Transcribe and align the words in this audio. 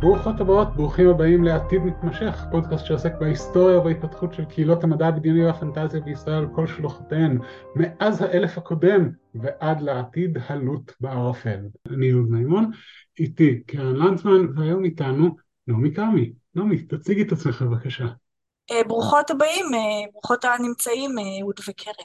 ברוכות 0.00 0.40
הבאות, 0.40 0.68
ברוכים 0.76 1.08
הבאים 1.08 1.44
לעתיד 1.44 1.82
מתמשך, 1.82 2.44
פודקאסט 2.50 2.86
שעוסק 2.86 3.12
בהיסטוריה 3.20 3.78
ובהתפתחות 3.78 4.34
של 4.34 4.44
קהילות 4.44 4.84
המדע 4.84 5.06
הבדיוני 5.06 5.44
והפנטזיה 5.44 6.00
בישראל 6.00 6.34
על 6.34 6.46
כל 6.54 6.66
שלוחותיהן, 6.66 7.38
מאז 7.74 8.22
האלף 8.22 8.58
הקודם 8.58 9.10
ועד 9.34 9.80
לעתיד 9.80 10.38
הלוט 10.48 10.92
בערפל. 11.00 11.58
אני 11.86 12.06
יהוד 12.06 12.30
מימון, 12.30 12.70
איתי 13.18 13.62
קרן 13.66 13.96
לנצמן, 13.96 14.58
והיום 14.58 14.84
איתנו 14.84 15.36
נעמי 15.66 15.94
כרמי. 15.94 16.32
נעמי, 16.54 16.82
תציגי 16.82 17.22
את 17.22 17.32
עצמך 17.32 17.62
בבקשה. 17.62 18.06
אה, 18.70 18.84
ברוכות 18.84 19.30
הבאים, 19.30 19.66
אה, 19.74 20.10
ברוכות 20.12 20.44
הנמצאים, 20.44 21.10
אהוד 21.40 21.60
וקרן. 21.68 22.04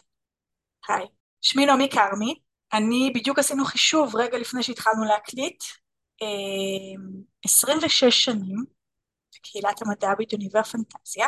היי, 0.87 1.05
שמי 1.41 1.65
נעמי 1.65 1.89
כרמי, 1.89 2.39
אני 2.73 3.11
בדיוק 3.15 3.39
עשינו 3.39 3.65
חישוב 3.65 4.15
רגע 4.15 4.37
לפני 4.37 4.63
שהתחלנו 4.63 5.03
להקליט, 5.03 5.63
26 7.45 8.25
שנים 8.25 8.65
בקהילת 9.35 9.81
המדע 9.81 10.09
הבדיוני 10.11 10.49
והפנטזיה. 10.51 11.27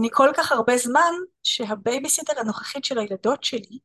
אני 0.00 0.08
כל 0.12 0.30
כך 0.36 0.52
הרבה 0.52 0.76
זמן 0.76 1.12
שהבייביסיטר 1.42 2.40
הנוכחית 2.40 2.84
של 2.84 2.98
הילדות 2.98 3.44
שלי, 3.44 3.78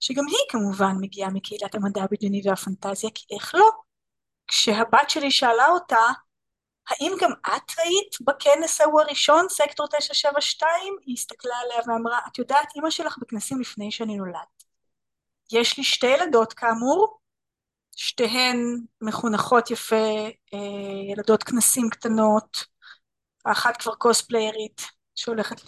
שגם 0.00 0.26
היא 0.26 0.36
כמובן 0.48 0.92
מגיעה 1.00 1.30
מקהילת 1.30 1.74
המדע 1.74 2.02
הבדיוני 2.02 2.42
והפנטזיה, 2.44 3.10
כי 3.14 3.26
איך 3.34 3.54
לא? 3.54 3.70
כשהבת 4.46 5.10
שלי 5.10 5.30
שאלה 5.30 5.66
אותה, 5.68 6.06
האם 6.88 7.12
גם 7.20 7.30
את 7.46 7.72
היית 7.78 8.16
בכנס 8.20 8.80
ההוא 8.80 9.00
הראשון, 9.00 9.46
סקטור 9.48 9.86
972? 9.86 10.96
היא 11.06 11.14
הסתכלה 11.14 11.56
עליה 11.56 11.78
ואמרה, 11.86 12.18
את 12.26 12.38
יודעת, 12.38 12.68
אימא 12.76 12.90
שלך 12.90 13.18
בכנסים 13.18 13.60
לפני 13.60 13.90
שאני 13.90 14.16
נולדת. 14.16 14.64
יש 15.52 15.78
לי 15.78 15.84
שתי 15.84 16.06
ילדות 16.06 16.52
כאמור, 16.52 17.18
שתיהן 17.96 18.80
מחונכות 19.00 19.70
יפה, 19.70 20.26
אה, 20.54 20.58
ילדות 21.12 21.42
כנסים 21.42 21.90
קטנות, 21.90 22.64
האחת 23.44 23.76
כבר 23.76 23.94
קוספליירית 23.94 24.82
שהולכת 25.14 25.60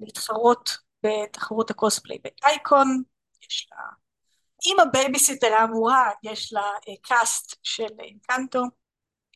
להתחרות 0.00 0.76
בתחרות 1.04 1.70
הקוספליי 1.70 2.18
באייקון, 2.24 3.02
יש 3.46 3.68
לה 3.72 3.78
עם 4.70 4.80
הבייביסיטר 4.80 5.54
האמורה 5.54 6.10
יש 6.22 6.52
לה 6.52 6.64
cast 7.02 7.56
של 7.62 7.88
אנקנטו, 7.98 8.62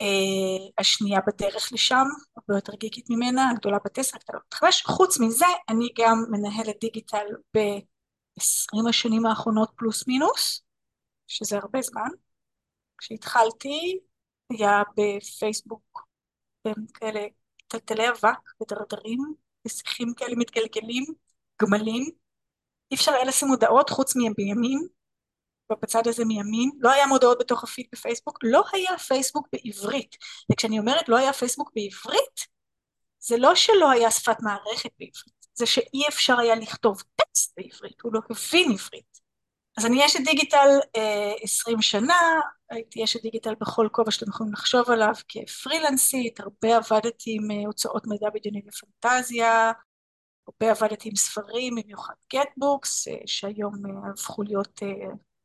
אה, 0.02 0.68
השנייה 0.78 1.20
בדרך 1.26 1.72
לשם, 1.72 2.04
הרבה 2.36 2.58
יותר 2.58 2.74
גיקית 2.74 3.10
ממנה, 3.10 3.50
הגדולה 3.50 3.78
בת 3.84 3.98
עשר, 3.98 4.16
הקטנה 4.16 4.38
בת 4.38 4.54
חמש, 4.54 4.82
חוץ 4.86 5.20
מזה 5.20 5.46
אני 5.68 5.88
גם 5.98 6.24
מנהלת 6.30 6.76
דיגיטל 6.80 7.26
ב-20 7.56 8.88
השנים 8.88 9.26
האחרונות 9.26 9.70
פלוס 9.76 10.08
מינוס, 10.08 10.65
שזה 11.26 11.56
הרבה 11.56 11.82
זמן. 11.82 12.08
כשהתחלתי 12.98 13.98
היה 14.50 14.82
בפייסבוק 14.96 16.06
כאלה 16.94 17.20
טלטלי 17.68 18.08
אבק 18.10 18.62
ודרדרים 18.62 19.34
ושיחים 19.66 20.14
כאלה 20.14 20.36
מתגלגלים, 20.36 21.04
גמלים. 21.62 22.04
אי 22.90 22.96
אפשר 22.96 23.12
היה 23.12 23.24
לשים 23.24 23.48
מודעות 23.48 23.90
חוץ 23.90 24.16
מימין, 24.16 24.86
בצד 25.82 26.08
הזה 26.08 26.24
מימין, 26.24 26.70
לא 26.78 26.90
היה 26.90 27.06
מודעות 27.06 27.38
בתוך 27.40 27.64
הפיד 27.64 27.86
בפייסבוק, 27.92 28.38
לא 28.42 28.62
היה 28.72 28.98
פייסבוק 28.98 29.48
בעברית. 29.52 30.16
וכשאני 30.52 30.78
אומרת 30.78 31.08
לא 31.08 31.16
היה 31.16 31.32
פייסבוק 31.32 31.70
בעברית, 31.74 32.40
זה 33.18 33.36
לא 33.36 33.54
שלא 33.54 33.90
היה 33.90 34.10
שפת 34.10 34.36
מערכת 34.40 34.90
בעברית, 34.98 35.46
זה 35.54 35.66
שאי 35.66 36.08
אפשר 36.08 36.38
היה 36.38 36.54
לכתוב 36.54 37.02
טקסט 37.16 37.54
בעברית, 37.56 38.00
הוא 38.00 38.12
לא 38.14 38.20
הבין 38.30 38.72
עברית. 38.72 39.15
אז 39.76 39.86
אני 39.86 40.06
אשת 40.06 40.20
דיגיטל 40.24 40.68
אה, 40.96 41.32
עשרים 41.42 41.82
שנה, 41.82 42.40
הייתי 42.70 43.04
אשת 43.04 43.22
דיגיטל 43.22 43.54
בכל 43.60 43.88
כובע 43.92 44.10
שאתם 44.10 44.30
יכולים 44.30 44.52
לחשוב 44.52 44.90
עליו 44.90 45.12
כפרילנסית, 45.28 46.40
הרבה 46.40 46.76
עבדתי 46.76 47.36
עם 47.36 47.50
אה, 47.50 47.66
הוצאות 47.66 48.06
מדע 48.06 48.30
בדיוני 48.34 48.62
ופנטזיה, 48.68 49.72
הרבה 50.48 50.70
עבדתי 50.70 51.08
עם 51.08 51.16
ספרים, 51.16 51.74
במיוחד 51.74 52.14
GetBooks, 52.34 53.08
אה, 53.08 53.14
שהיום 53.26 53.74
הפכו 54.12 54.42
להיות 54.42 54.80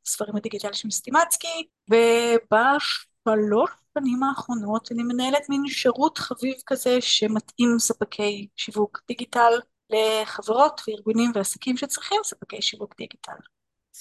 ספרים 0.06 0.36
הדיגיטליים 0.36 0.74
של 0.74 0.91
סטימצקי, 0.91 1.68
ובשלוש 1.90 3.72
שנים 3.97 4.24
האחרונות 4.24 4.91
אני 4.91 5.03
מנהלת 5.03 5.50
מין 5.50 5.68
שירות 5.68 6.18
חביב 6.18 6.56
כזה 6.66 7.02
שמתאים 7.02 7.80
ספקי 7.80 8.47
שיווק 8.56 9.02
דיגיטל 9.08 9.53
לחברות 9.90 10.81
וארגונים 10.88 11.31
ועסקים 11.36 11.78
שצריכים 11.78 12.18
ספקי 12.24 12.62
שיווק 12.62 12.96
דיגיטל. 12.97 13.34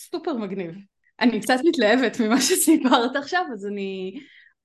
סופר 0.01 0.33
מגניב. 0.33 0.75
אני 1.21 1.41
קצת 1.41 1.59
מתלהבת 1.65 2.21
ממה 2.21 2.41
שסיפרת 2.41 3.17
עכשיו, 3.17 3.45
אז 3.53 3.67
אני... 3.67 4.21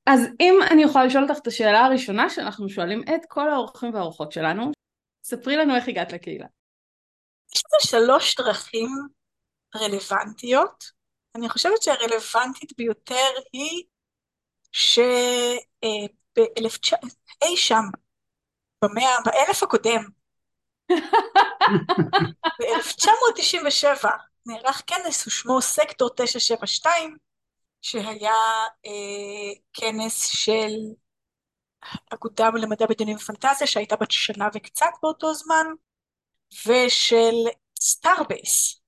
אז 0.06 0.28
אם 0.40 0.60
אני 0.72 0.84
יכולה 0.84 1.06
לשאול 1.06 1.24
אותך 1.24 1.38
את 1.42 1.48
השאלה 1.48 1.86
הראשונה 1.86 2.30
שאנחנו 2.30 2.70
שואלים 2.70 3.02
את 3.16 3.22
כל 3.28 3.50
האורחים 3.50 3.94
והאורחות 3.94 4.32
שלנו, 4.32 4.72
ספרי 5.24 5.56
לנו 5.58 5.76
איך 5.76 5.88
הגעת 5.88 6.14
לקהילה. 6.14 6.48
יש 7.56 7.64
לזה 7.66 7.88
שלוש 7.90 8.36
דרכים 8.36 8.90
רלוונטיות. 9.76 10.84
אני 11.36 11.50
חושבת 11.50 11.84
שהרלוונטית 11.84 12.74
ביותר 12.78 13.30
היא 13.54 13.84
שאי 14.72 15.58
שם, 17.56 17.84
במאה, 18.84 19.16
באלף 19.26 19.64
הקודם, 19.64 20.04
ב-1997 22.60 24.06
נערך 24.46 24.82
כנס 24.88 25.28
ושמו 25.28 25.62
סקטור 25.62 26.10
972 26.10 27.18
שהיה 27.82 28.34
אה, 28.86 29.62
כנס 29.74 30.26
של 30.26 30.72
אגודה 32.14 32.50
למדע 32.62 32.86
בדיונים 32.86 33.18
ופנטזיה 33.18 33.68
שהייתה 33.68 33.96
בת 33.96 34.12
שנה 34.12 34.48
וקצת 34.54 34.92
באותו 35.02 35.34
זמן 35.34 35.66
ושל 36.68 37.36
סטארבייס 37.80 38.82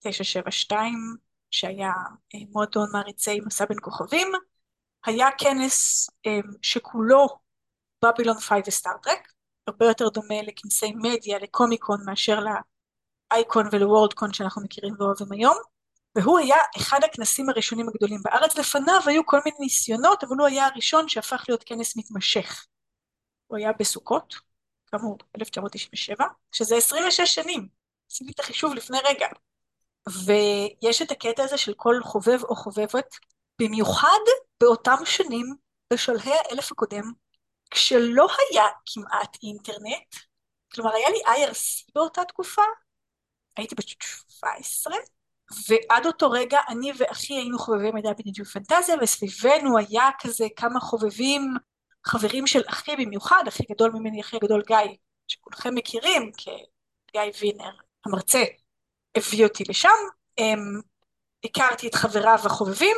972 0.00 1.16
שהיה 1.50 1.92
אה, 2.34 2.40
מועדון 2.50 2.88
מעריצי 2.92 3.40
מסע 3.46 3.64
בין 3.64 3.78
כוכבים. 3.80 4.32
היה 5.06 5.28
כנס 5.38 6.06
אה, 6.26 6.38
שכולו 6.62 7.26
בבילון 8.04 8.40
5 8.40 8.62
וסטארטרק 8.66 9.32
הרבה 9.66 9.86
יותר 9.86 10.08
דומה 10.08 10.42
לכנסי 10.42 10.92
מדיה 10.96 11.38
לקומיקון 11.38 12.00
מאשר 12.06 12.40
לאייקון 13.32 13.68
ולוורדקון 13.72 14.32
שאנחנו 14.32 14.62
מכירים 14.62 14.94
ואוהבים 14.98 15.32
היום 15.32 15.56
והוא 16.14 16.38
היה 16.38 16.56
אחד 16.76 17.00
הכנסים 17.04 17.50
הראשונים 17.50 17.88
הגדולים 17.88 18.20
בארץ. 18.24 18.58
לפניו 18.58 19.00
היו 19.06 19.26
כל 19.26 19.38
מיני 19.44 19.56
ניסיונות 19.60 20.24
אבל 20.24 20.36
הוא 20.38 20.46
היה 20.46 20.66
הראשון 20.66 21.08
שהפך 21.08 21.44
להיות 21.48 21.64
כנס 21.66 21.96
מתמשך. 21.96 22.66
הוא 23.46 23.58
היה 23.58 23.72
בסוכות 23.78 24.34
כאמור 24.86 25.18
1997 25.40 26.24
שזה 26.52 26.76
26 26.76 27.20
שנים. 27.20 27.68
עשיתי 28.10 28.32
את 28.32 28.40
החישוב 28.40 28.74
לפני 28.74 28.98
רגע. 29.04 29.26
ויש 30.08 31.02
את 31.02 31.10
הקטע 31.10 31.44
הזה 31.44 31.58
של 31.58 31.74
כל 31.76 31.94
חובב 32.02 32.44
או 32.44 32.56
חובבת 32.56 33.14
במיוחד 33.60 34.18
באותם 34.60 34.96
שנים 35.04 35.46
בשלהי 35.92 36.32
האלף 36.32 36.72
הקודם 36.72 37.12
כשלא 37.70 38.28
היה 38.38 38.64
כמעט 38.86 39.36
אינטרנט. 39.42 40.14
כלומר 40.74 40.94
היה 40.94 41.08
לי 41.10 41.18
IRC 41.26 41.92
באותה 41.94 42.24
תקופה 42.24 42.62
הייתי 43.56 43.74
בת 43.74 43.84
17 43.88 44.94
ועד 45.68 46.06
אותו 46.06 46.30
רגע 46.30 46.58
אני 46.68 46.92
ואחי 46.98 47.34
היינו 47.34 47.58
חובבי 47.58 47.90
מידע 47.90 48.12
בדיוק 48.12 48.48
ופנטזיה 48.48 48.96
וסביבנו 49.02 49.78
היה 49.78 50.10
כזה 50.20 50.46
כמה 50.56 50.80
חובבים 50.80 51.54
חברים 52.06 52.46
של 52.46 52.62
אחי 52.66 52.96
במיוחד 52.96 53.44
הכי 53.46 53.62
גדול 53.70 53.90
ממני 53.90 54.20
הכי 54.20 54.38
גדול 54.38 54.62
גיא 54.66 54.76
שכולכם 55.28 55.74
מכירים 55.74 56.30
כגיא 56.36 57.22
וינר 57.40 57.70
המרצה 58.06 58.44
הביא 59.14 59.44
אותי 59.44 59.64
לשם. 59.68 59.88
הם, 60.38 60.80
הכרתי 61.44 61.88
את 61.88 61.94
חבריו 61.94 62.38
החובבים 62.44 62.96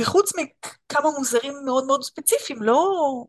וחוץ 0.00 0.32
מכמה 0.34 1.10
מוזרים 1.18 1.54
מאוד 1.64 1.86
מאוד 1.86 2.02
ספציפיים 2.02 2.62
לא, 2.62 2.84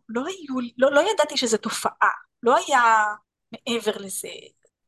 לא 0.09 0.21
היו 0.25 0.69
לא, 0.77 0.91
לא 0.91 1.11
ידעתי 1.11 1.37
שזה 1.37 1.57
תופעה 1.57 2.09
לא 2.43 2.55
היה 2.57 3.05
מעבר 3.51 3.97
לזה 3.97 4.29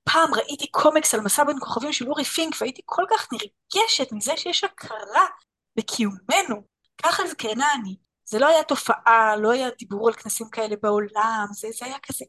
פעם 0.03 0.33
ראיתי 0.33 0.71
קומיקס 0.71 1.13
על 1.13 1.21
מסע 1.21 1.43
בין 1.43 1.55
כוכבים 1.59 1.93
של 1.93 2.07
אורי 2.07 2.23
פינק 2.23 2.55
והייתי 2.61 2.81
כל 2.85 3.03
כך 3.09 3.27
נרגשת 3.31 4.11
מזה 4.11 4.37
שיש 4.37 4.63
הכרה 4.63 5.25
בקיומנו. 5.75 6.63
ככה 7.03 7.27
זקנה 7.27 7.73
אני. 7.73 7.95
זה 8.25 8.39
לא 8.39 8.47
היה 8.47 8.63
תופעה 8.63 9.35
לא 9.35 9.51
היה 9.51 9.69
דיבור 9.79 10.07
על 10.07 10.13
כנסים 10.13 10.49
כאלה 10.49 10.75
בעולם 10.81 11.45
זה, 11.51 11.67
זה 11.79 11.85
היה 11.85 11.99
כזה. 11.99 12.25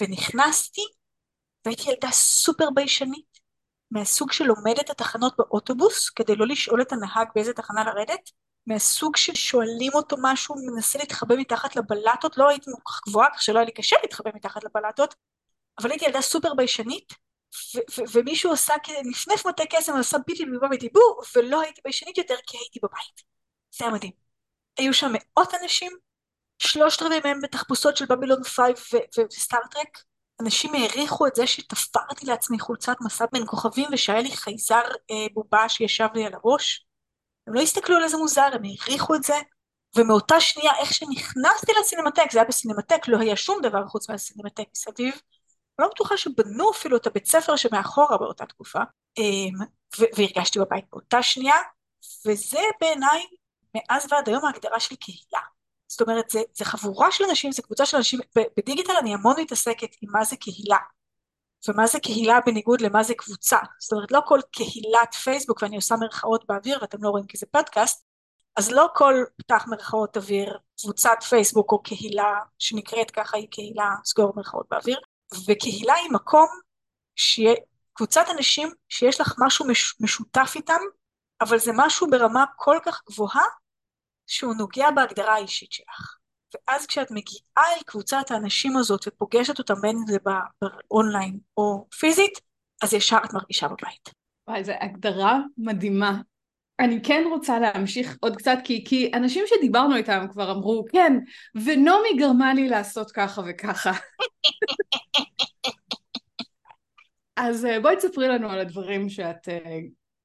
ונכנסתי 0.00 0.82
והייתי 1.64 1.90
ילדה 1.90 2.10
סופר 2.10 2.70
ביישנית 2.74 3.40
מהסוג 3.90 4.32
שלומד 4.32 4.74
את 4.80 4.90
התחנות 4.90 5.34
באוטובוס 5.38 6.10
כדי 6.10 6.36
לא 6.36 6.46
לשאול 6.46 6.82
את 6.82 6.92
הנהג 6.92 7.28
באיזה 7.34 7.52
תחנה 7.52 7.84
לרדת 7.84 8.30
מהסוג 8.66 9.16
ששואלים 9.16 9.92
אותו 9.94 10.16
משהו 10.22 10.54
מנסה 10.66 10.98
להתחבא 10.98 11.34
מתחת 11.36 11.76
לבלטות 11.76 12.38
לא 12.38 12.48
הייתי 12.48 12.70
כל 12.70 12.92
כך 12.92 13.00
גבוהה 13.08 13.28
כך 13.34 13.42
שלא 13.42 13.58
היה 13.58 13.66
לי 13.66 13.72
קשה 13.72 13.96
להתחבא 14.02 14.30
מתחת 14.34 14.64
לבלטות 14.64 15.14
אבל 15.80 15.90
הייתי 15.90 16.04
ילדה 16.04 16.20
סופר 16.20 16.54
ביישנית 16.54 17.12
ומישהו 18.12 18.52
עשה 18.52 18.74
נפנף 19.04 19.46
מטה 19.46 19.62
קסם 19.70 19.92
ועשה 19.92 20.18
ביטי 20.26 20.42
וביבה 20.42 20.66
ודיבור 20.70 21.22
ולא 21.36 21.60
הייתי 21.60 21.80
ביישנית 21.84 22.18
יותר 22.18 22.36
כי 22.46 22.58
הייתי 22.58 22.78
בבית 22.82 23.22
זה 23.78 23.84
היה 23.84 23.94
מדהים 23.94 24.12
היו 24.78 24.94
שם 24.94 25.12
מאות 25.12 25.54
אנשים 25.62 25.92
שלושת 26.62 27.02
רבעי 27.02 27.20
מהם 27.24 27.40
בתחפושות 27.42 27.96
של 27.96 28.06
בבילון 28.06 28.44
5 28.44 28.94
וסטארטרק. 29.18 29.98
אנשים 30.42 30.74
העריכו 30.74 31.26
את 31.26 31.34
זה 31.34 31.46
שתפרתי 31.46 32.26
לעצמי 32.26 32.58
חולצת 32.58 32.96
מסע 33.00 33.24
בין 33.32 33.46
כוכבים 33.46 33.88
ושהיה 33.92 34.20
לי 34.20 34.30
חייזר 34.30 34.82
אה, 35.10 35.26
בובה 35.34 35.68
שישב 35.68 36.08
לי 36.14 36.26
על 36.26 36.34
הראש. 36.34 36.86
הם 37.46 37.54
לא 37.54 37.60
הסתכלו 37.60 37.96
על 37.96 38.02
איזה 38.02 38.16
מוזר, 38.16 38.48
הם 38.52 38.62
העריכו 38.64 39.14
את 39.14 39.22
זה, 39.22 39.34
ומאותה 39.96 40.40
שנייה 40.40 40.72
איך 40.80 40.94
שנכנסתי 40.94 41.72
לסינמטק, 41.80 42.30
זה 42.32 42.38
היה 42.38 42.48
בסינמטק, 42.48 43.08
לא 43.08 43.18
היה 43.18 43.36
שום 43.36 43.58
דבר 43.62 43.86
חוץ 43.86 44.10
מהסינמטק 44.10 44.64
מסביב, 44.76 45.14
לא 45.80 45.88
בטוחה 45.88 46.16
שבנו 46.16 46.70
אפילו 46.70 46.96
את 46.96 47.06
הבית 47.06 47.26
ספר 47.26 47.56
שמאחורה 47.56 48.18
באותה 48.18 48.46
תקופה, 48.46 48.80
אמ, 49.18 49.54
והרגשתי 50.16 50.58
בבית 50.58 50.84
באותה 50.92 51.22
שנייה, 51.22 51.56
וזה 52.26 52.60
בעיניי 52.80 53.22
מאז 53.74 54.06
ועד 54.10 54.28
היום 54.28 54.44
ההגדרה 54.44 54.80
של 54.80 54.96
קהילה. 54.96 55.46
זאת 55.88 56.00
אומרת, 56.00 56.30
זה, 56.30 56.40
זה 56.54 56.64
חבורה 56.64 57.12
של 57.12 57.24
אנשים, 57.24 57.52
זה 57.52 57.62
קבוצה 57.62 57.86
של 57.86 57.96
אנשים, 57.96 58.20
בדיגיטל 58.56 58.92
אני 59.00 59.14
המון 59.14 59.34
מתעסקת 59.40 59.88
עם 60.02 60.10
מה 60.12 60.24
זה 60.24 60.36
קהילה, 60.36 60.78
ומה 61.68 61.86
זה 61.86 62.00
קהילה 62.00 62.38
בניגוד 62.46 62.80
למה 62.80 63.02
זה 63.02 63.14
קבוצה. 63.14 63.58
זאת 63.78 63.92
אומרת, 63.92 64.12
לא 64.12 64.20
כל 64.26 64.40
קהילת 64.50 65.14
פייסבוק, 65.14 65.62
ואני 65.62 65.76
עושה 65.76 65.96
מרכאות 65.96 66.46
באוויר 66.46 66.78
ואתם 66.80 66.98
לא 67.02 67.08
רואים 67.08 67.26
כי 67.26 67.38
זה 67.38 67.46
פודקאסט, 67.46 68.04
אז 68.56 68.70
לא 68.70 68.86
כל 68.94 69.14
פתח 69.36 69.64
מרכאות 69.68 70.16
אוויר, 70.16 70.58
קבוצת 70.80 71.22
פייסבוק 71.28 71.72
או 71.72 71.82
קהילה 71.82 72.34
שנקראת 72.58 73.10
ככה 73.10 73.36
היא 73.36 73.48
קהילה, 73.50 73.90
סגור 74.04 74.32
מרכאות 74.36 74.66
באוויר, 74.70 75.00
וקהילה 75.46 75.94
היא 75.94 76.10
מקום 76.12 76.48
שיהיה 77.16 77.54
קבוצת 77.92 78.24
אנשים 78.36 78.68
שיש 78.88 79.20
לך 79.20 79.34
משהו 79.38 79.66
מש, 79.68 79.94
משותף 80.00 80.52
איתם, 80.54 80.80
אבל 81.40 81.58
זה 81.58 81.72
משהו 81.76 82.10
ברמה 82.10 82.44
כל 82.56 82.78
כך 82.84 83.02
גבוהה 83.10 83.44
שהוא 84.26 84.54
נוגע 84.54 84.90
בהגדרה 84.90 85.34
האישית 85.34 85.72
שלך. 85.72 86.16
ואז 86.54 86.86
כשאת 86.86 87.10
מגיעה 87.10 87.76
אל 87.76 87.82
קבוצת 87.86 88.30
האנשים 88.30 88.76
הזאת 88.76 89.00
ופוגשת 89.06 89.58
אותם 89.58 89.74
בין 89.80 89.96
אם 89.96 90.06
זה 90.06 90.18
באונליין 90.90 91.38
או 91.56 91.86
פיזית, 91.98 92.40
אז 92.82 92.94
ישר 92.94 93.18
את 93.24 93.34
מרגישה 93.34 93.68
בבית. 93.68 94.10
וואי, 94.48 94.64
זו 94.64 94.72
הגדרה 94.80 95.38
מדהימה. 95.58 96.20
אני 96.80 97.02
כן 97.02 97.24
רוצה 97.30 97.58
להמשיך 97.58 98.16
עוד 98.20 98.36
קצת, 98.36 98.58
כי, 98.64 98.84
כי 98.88 99.10
אנשים 99.14 99.44
שדיברנו 99.46 99.96
איתם 99.96 100.26
כבר 100.32 100.52
אמרו, 100.52 100.84
כן, 100.92 101.12
ונעמי 101.54 102.14
גרמה 102.18 102.54
לי 102.54 102.68
לעשות 102.68 103.10
ככה 103.10 103.42
וככה. 103.48 103.92
אז 107.36 107.64
אה, 107.64 107.80
בואי 107.80 107.96
תספרי 107.96 108.28
לנו 108.28 108.50
על 108.50 108.58
הדברים 108.58 109.08
שאת 109.08 109.48
uh, 109.48 109.52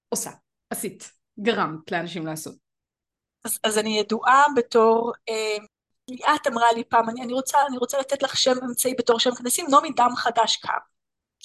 עושה, 0.09 0.31
עשית, 0.69 1.11
גרמת 1.39 1.91
לאנשים 1.91 2.25
לעשות. 2.25 2.55
אז, 3.45 3.59
אז 3.63 3.77
אני 3.77 3.99
ידועה 3.99 4.43
בתור, 4.55 5.13
אה, 5.29 5.57
ליאת 6.07 6.47
אמרה 6.47 6.71
לי 6.75 6.83
פעם, 6.83 7.09
אני, 7.09 7.21
אני, 7.21 7.33
רוצה, 7.33 7.57
אני 7.69 7.77
רוצה 7.77 7.99
לתת 7.99 8.23
לך 8.23 8.37
שם 8.37 8.53
אמצעי 8.63 8.93
בתור 8.97 9.19
שם 9.19 9.35
כנסים, 9.35 9.65
נעמי 9.69 9.89
דם 9.95 10.11
חדש 10.15 10.57
קם. 10.57 10.94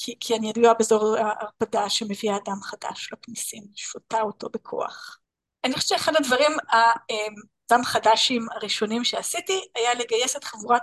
כי, 0.02 0.14
כי 0.20 0.36
אני 0.36 0.50
ידועה 0.50 0.74
באזור 0.74 1.16
ההרפדה 1.16 1.90
שמביאה 1.90 2.36
דם 2.44 2.62
חדש 2.62 3.12
לכניסים, 3.12 3.64
שותה 3.76 4.20
אותו 4.20 4.48
בכוח. 4.48 5.18
אני 5.64 5.74
חושבת 5.74 5.88
שאחד 5.88 6.12
הדברים 6.16 6.52
הדם 6.72 7.84
חדשים 7.84 8.46
הראשונים 8.54 9.04
שעשיתי 9.04 9.68
היה 9.74 9.94
לגייס 9.94 10.36
את 10.36 10.44
חבורת 10.44 10.82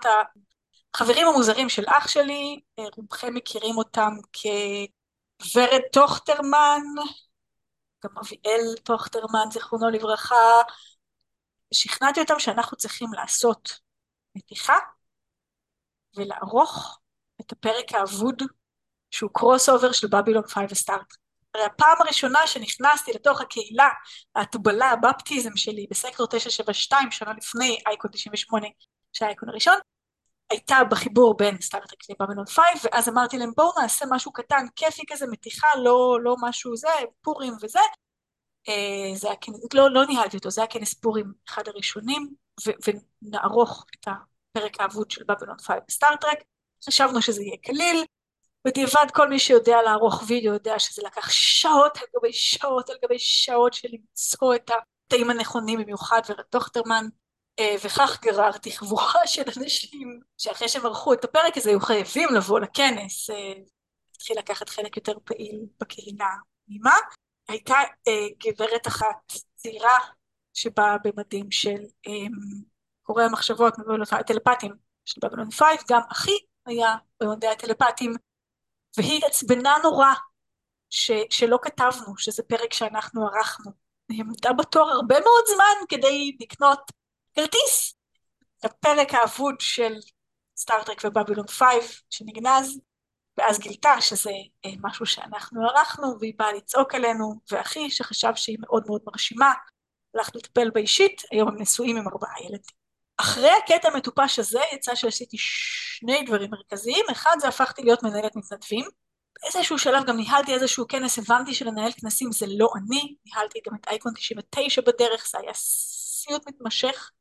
החברים 0.96 1.28
המוזרים 1.28 1.70
של 1.70 1.84
אח 1.88 2.08
שלי, 2.08 2.60
רובכם 2.98 3.34
מכירים 3.34 3.78
אותם 3.78 4.14
כוורד 5.42 5.82
טוכטרמן, 5.94 6.82
גם 8.04 8.18
אביאל 8.18 8.76
טוכטרמן, 8.84 9.52
זיכרונו 9.52 9.90
לברכה, 9.90 10.62
שכנעתי 11.74 12.20
אותם 12.20 12.40
שאנחנו 12.40 12.78
צריכים 12.78 13.14
לעשות 13.14 13.80
מתיחה 14.36 14.78
ולערוך 16.16 17.00
את 17.42 17.52
הפרק 17.52 17.94
האבוד 17.94 18.44
שהוא 19.12 19.30
crossover 19.34 19.92
של 19.92 20.08
בבילון 20.08 20.48
5 20.48 20.72
וסטארט. 20.72 21.14
הרי 21.56 21.66
הפעם 21.66 21.98
הראשונה 22.00 22.48
שנכנסתי 22.48 23.12
לתוך 23.14 23.42
הקהילה, 23.42 23.90
ההטבלה, 24.36 24.92
ה 24.92 25.00
baptism 25.00 25.58
שלי 25.58 25.88
בסקטור 25.90 26.28
972, 26.28 27.12
שנה 27.12 27.34
לפני 27.38 27.78
אייקון 27.88 28.12
98, 28.12 28.68
שהיה 29.14 29.28
האייקון 29.28 29.50
הראשון, 29.50 29.78
הייתה 30.50 30.84
בחיבור 30.90 31.38
בין 31.38 31.62
סטארט-טרק 31.62 32.00
לבבילון 32.22 32.46
5, 32.46 32.66
ואז 32.84 33.10
אמרתי 33.10 33.38
להם 33.38 33.52
בואו 33.56 33.82
נעשה 33.82 34.06
משהו 34.10 34.32
קטן, 34.32 34.66
כיפי 34.76 35.02
כזה, 35.10 35.28
מתיחה, 35.28 35.68
לא, 35.84 36.20
לא 36.24 36.36
משהו 36.42 36.76
זה, 36.76 36.88
פורים 37.22 37.54
וזה. 37.62 37.80
אה, 38.70 39.16
זה 39.16 39.28
היה 39.28 39.38
לא, 39.74 39.92
לא 39.92 40.06
ניהלתי 40.06 40.38
אותו, 40.38 40.52
זה 40.52 40.62
היה 40.62 40.68
כנס 40.68 40.94
פורים 40.94 41.34
אחד 41.50 41.68
הראשונים, 41.68 42.34
ו, 42.68 42.72
ונערוך 42.88 43.86
את 43.96 44.08
הפרק 44.08 44.82
האבוד 44.82 45.12
של 45.12 45.24
בבילון 45.24 45.58
5 45.60 45.78
בסטארט-טרק. 45.88 46.38
חשבנו 46.88 47.22
שזה 47.22 47.42
יהיה 47.44 47.58
קליל, 47.58 48.06
בדיעבד 48.68 49.12
כל 49.14 49.30
מי 49.30 49.40
שיודע 49.40 49.82
לערוך 49.82 50.24
וידאו 50.28 50.54
יודע 50.54 50.80
שזה 50.80 51.02
לקח 51.06 51.30
שעות 51.30 51.98
על 51.98 52.04
גבי 52.16 52.34
שעות 52.34 52.90
על 52.90 52.96
גבי 53.04 53.20
שעות 53.20 53.74
של 53.74 53.88
למצוא 53.92 54.56
את 54.56 54.72
התאים 55.06 55.30
הנכונים 55.30 55.80
במיוחד 55.80 56.22
ורטוכטרמן 56.30 57.06
אה, 57.60 57.76
וכך 57.84 58.20
גררתי 58.22 58.72
חבורה 58.72 59.28
של 59.28 59.42
אנשים 59.58 60.20
שאחרי 60.38 60.70
שהם 60.70 60.86
ערכו 60.86 61.14
את 61.14 61.24
הפרק 61.24 61.58
הזה 61.58 61.70
היו 61.70 61.80
חייבים 61.80 62.30
לבוא 62.36 62.60
לכנס, 62.60 63.30
אה, 63.30 63.54
התחיל 64.16 64.38
לקחת 64.40 64.70
חלק 64.70 64.98
יותר 64.98 65.14
פעיל 65.24 65.66
בקהילה 65.80 66.30
פנימה. 66.66 66.96
הייתה 67.48 67.76
אה, 68.08 68.28
גברת 68.46 68.88
אחת 68.88 69.34
צעירה 69.56 69.98
שבאה 70.54 70.98
במדים 71.04 71.52
של 71.52 71.82
קוראי 73.04 73.26
המחשבות, 73.26 73.74
טלפטים 74.28 74.72
של 75.06 75.22
בבלון 75.24 75.52
5, 75.52 75.62
גם 75.90 76.02
אחי 76.12 76.38
היה 76.66 76.96
במדעי 77.20 77.52
הטלפטים 77.52 78.14
והיא 78.98 79.18
התעצבנה 79.18 79.76
נורא 79.84 80.14
ש, 80.90 81.12
שלא 81.30 81.60
כתבנו 81.62 82.18
שזה 82.18 82.44
פרק 82.44 82.74
שאנחנו 82.74 83.28
ערכנו. 83.28 83.72
היא 84.10 84.22
עמדה 84.22 84.54
בתור 84.54 84.90
הרבה 84.90 85.20
מאוד 85.20 85.44
זמן 85.48 85.86
כדי 85.90 86.38
לקנות 86.42 86.92
כרטיס. 87.36 87.98
הפרק 88.64 89.14
האבוד 89.14 89.56
של 89.60 89.94
סטארטרק 90.58 91.02
ובבילון 91.06 91.48
5 91.48 92.04
שנגנז, 92.10 92.80
ואז 93.38 93.60
גילתה 93.60 94.02
שזה 94.02 94.32
אה, 94.66 94.72
משהו 94.82 95.06
שאנחנו 95.06 95.68
ערכנו, 95.68 96.20
והיא 96.20 96.34
באה 96.38 96.54
לצעוק 96.54 96.96
עלינו, 96.96 97.34
ואחי 97.52 97.90
שחשב 97.90 98.32
שהיא 98.36 98.58
מאוד 98.60 98.84
מאוד 98.88 99.02
מרשימה, 99.06 99.54
הלך 100.16 100.30
לטפל 100.36 100.70
בה 100.70 100.80
אישית, 100.80 101.22
היום 101.32 101.48
הם 101.48 101.62
נשואים 101.62 101.98
עם 101.98 102.08
ארבעה 102.08 102.42
ילדים. 102.42 102.77
אחרי 103.18 103.50
הקטע 103.64 103.90
המטופש 103.90 104.40
הזה 104.40 104.60
יצא 104.74 104.96
שעשיתי 104.96 105.38
שני 105.40 106.24
דברים 106.24 106.52
מרכזיים, 106.52 107.06
אחד 107.12 107.36
זה 107.40 107.48
הפכתי 107.48 107.82
להיות 107.84 108.04
מנהלת 108.04 108.36
מתנדבים, 108.36 108.86
באיזשהו 109.42 109.80
שלב 109.80 110.06
גם 110.06 110.18
ניהלתי 110.18 110.54
איזשהו 110.54 110.88
כנס, 110.88 111.20
הבנתי 111.20 111.54
שלנהל 111.54 111.92
כנסים 111.92 112.32
זה 112.32 112.46
לא 112.50 112.70
אני, 112.78 113.16
ניהלתי 113.26 113.60
גם 113.68 113.76
את 113.76 113.88
אייקון 113.88 114.14
99 114.14 114.82
בדרך, 114.82 115.28
זה 115.32 115.38
היה 115.42 115.54
סיוט 115.54 116.48
מתמשך, 116.48 117.12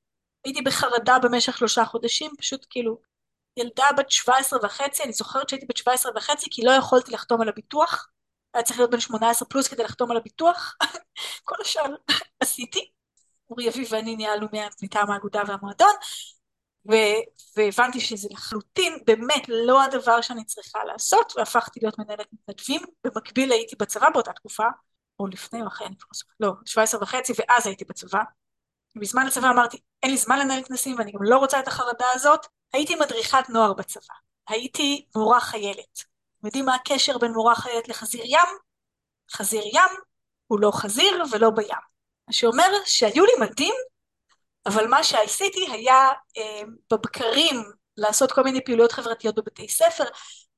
הייתי 0.44 0.62
בחרדה 0.62 1.18
במשך 1.18 1.58
שלושה 1.58 1.84
חודשים, 1.84 2.30
פשוט 2.38 2.66
כאילו 2.70 3.00
ילדה 3.56 3.86
בת 3.96 4.10
17 4.10 4.58
וחצי, 4.62 5.02
אני 5.02 5.12
זוכרת 5.12 5.48
שהייתי 5.48 5.66
בת 5.66 5.76
17 5.76 6.12
וחצי 6.16 6.46
כי 6.50 6.62
לא 6.62 6.70
יכולתי 6.70 7.12
לחתום 7.12 7.40
על 7.40 7.48
הביטוח, 7.48 8.08
היה 8.54 8.62
צריך 8.62 8.78
להיות 8.78 8.90
בן 8.90 9.00
18 9.00 9.48
פלוס 9.48 9.68
כדי 9.68 9.82
לחתום 9.82 10.10
על 10.10 10.16
הביטוח, 10.16 10.76
כל 11.48 11.56
השאר 11.60 11.94
עשיתי. 12.40 12.95
אורי 13.50 13.68
אביב 13.68 13.88
ואני 13.90 14.16
ניהלנו 14.16 14.46
מטעם 14.82 15.10
האגודה 15.10 15.42
והמועדון, 15.46 15.94
ו- 16.90 17.22
והבנתי 17.56 18.00
שזה 18.00 18.28
לחלוטין 18.30 18.98
באמת 19.06 19.42
לא 19.48 19.82
הדבר 19.82 20.20
שאני 20.20 20.44
צריכה 20.44 20.84
לעשות, 20.84 21.32
והפכתי 21.36 21.80
להיות 21.82 21.98
מנהלת 21.98 22.26
מתנדבים. 22.32 22.80
במקביל 23.04 23.52
הייתי 23.52 23.76
בצבא 23.76 24.10
באותה 24.10 24.32
תקופה, 24.32 24.64
או 25.20 25.26
לפני 25.26 25.62
או 25.62 25.66
אחרי, 25.66 25.86
אני 25.86 25.96
כבר 25.98 26.10
זוכרת, 26.14 26.36
לא, 26.40 26.52
17 26.64 27.02
וחצי, 27.02 27.32
ואז 27.38 27.66
הייתי 27.66 27.84
בצבא. 27.84 28.20
בזמן 28.96 29.26
הצבא 29.26 29.50
אמרתי, 29.50 29.78
אין 30.02 30.10
לי 30.10 30.16
זמן 30.16 30.38
לנהל 30.38 30.62
כנסים 30.62 30.98
ואני 30.98 31.12
גם 31.12 31.22
לא 31.22 31.38
רוצה 31.38 31.60
את 31.60 31.68
החרדה 31.68 32.06
הזאת. 32.14 32.46
הייתי 32.72 32.94
מדריכת 32.94 33.48
נוער 33.48 33.72
בצבא, 33.72 34.14
הייתי 34.48 35.06
מורה 35.16 35.40
חיילת. 35.40 35.98
אתם 36.38 36.46
יודעים 36.46 36.64
מה 36.64 36.74
הקשר 36.74 37.18
בין 37.18 37.32
מורה 37.32 37.54
חיילת 37.54 37.88
לחזיר 37.88 38.22
ים? 38.24 38.58
חזיר 39.32 39.62
ים 39.64 40.00
הוא 40.46 40.60
לא 40.60 40.70
חזיר 40.74 41.24
ולא 41.32 41.50
בים. 41.50 41.95
שאומר 42.30 42.68
שהיו 42.84 43.24
לי 43.24 43.32
מדים, 43.40 43.74
אבל 44.66 44.86
מה 44.86 45.04
שעשיתי 45.04 45.66
היה 45.70 46.10
אה, 46.38 46.62
בבקרים 46.92 47.62
לעשות 47.96 48.32
כל 48.32 48.42
מיני 48.42 48.64
פעילויות 48.64 48.92
חברתיות 48.92 49.34
בבתי 49.34 49.68
ספר, 49.68 50.04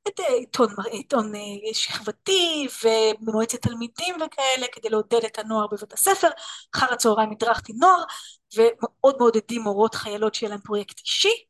את 0.09 0.21
אה, 0.21 0.35
עיתון, 0.35 0.69
עיתון 0.91 1.35
אה, 1.35 1.75
שכבתי 1.75 2.69
ומועצת 2.85 3.63
תלמידים 3.63 4.15
וכאלה, 4.27 4.67
כדי 4.73 4.89
לעודד 4.89 5.25
את 5.25 5.39
הנוער 5.39 5.67
בבית 5.67 5.93
הספר. 5.93 6.29
אחר 6.75 6.93
הצהריים 6.93 7.31
הדרכתי 7.31 7.73
נוער, 7.73 8.03
ומאוד 8.57 9.17
מעודדים 9.19 9.63
מורות 9.63 9.95
חיילות 9.95 10.35
שיהיה 10.35 10.51
להם 10.51 10.61
פרויקט 10.61 10.99
אישי. 10.99 11.45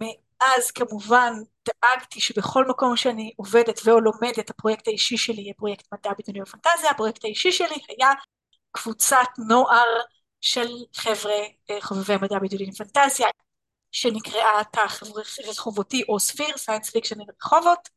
מאז 0.00 0.70
כמובן 0.70 1.32
דאגתי 1.68 2.20
שבכל 2.20 2.64
מקום 2.64 2.96
שאני 2.96 3.32
עובדת 3.36 3.80
ואו 3.84 4.00
לומדת, 4.00 4.50
הפרויקט 4.50 4.88
האישי 4.88 5.16
שלי 5.16 5.42
יהיה 5.42 5.54
פרויקט 5.56 5.86
מדע 5.92 6.10
בדיוני 6.18 6.42
ופנטזיה. 6.42 6.90
הפרויקט 6.90 7.24
האישי 7.24 7.52
שלי 7.52 7.76
היה 7.88 8.12
קבוצת 8.72 9.28
נוער 9.48 10.00
של 10.40 10.68
חבר'ה 10.94 11.40
אה, 11.70 11.80
חובבי 11.80 12.14
המדע 12.14 12.38
בדיוני 12.38 12.72
ופנטזיה, 12.72 13.28
שנקראה 13.92 14.64
תא 14.72 14.80
רחובותי 15.48 16.02
או 16.08 16.20
ספיר, 16.20 16.56
science 16.56 16.90
fiction 16.90 17.16
רחובות. 17.42 17.88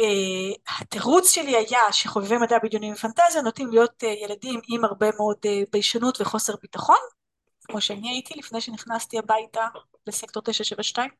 אה, 0.00 0.72
התירוץ 0.80 1.30
שלי 1.30 1.56
היה 1.56 1.92
שחובבי 1.92 2.36
מדע 2.38 2.58
בדיוני 2.62 2.92
ופנטזיה 2.92 3.42
נוטים 3.42 3.70
להיות 3.70 4.02
אה, 4.02 4.06
ילדים 4.06 4.60
עם 4.68 4.84
הרבה 4.84 5.10
מאוד 5.16 5.36
ביישנות 5.72 6.20
וחוסר 6.20 6.54
ביטחון, 6.62 6.96
כמו 7.64 7.80
שאני 7.80 8.08
הייתי 8.08 8.34
לפני 8.38 8.60
שנכנסתי 8.60 9.18
הביתה 9.18 9.66
לסקטור 10.06 10.42
972, 10.42 11.10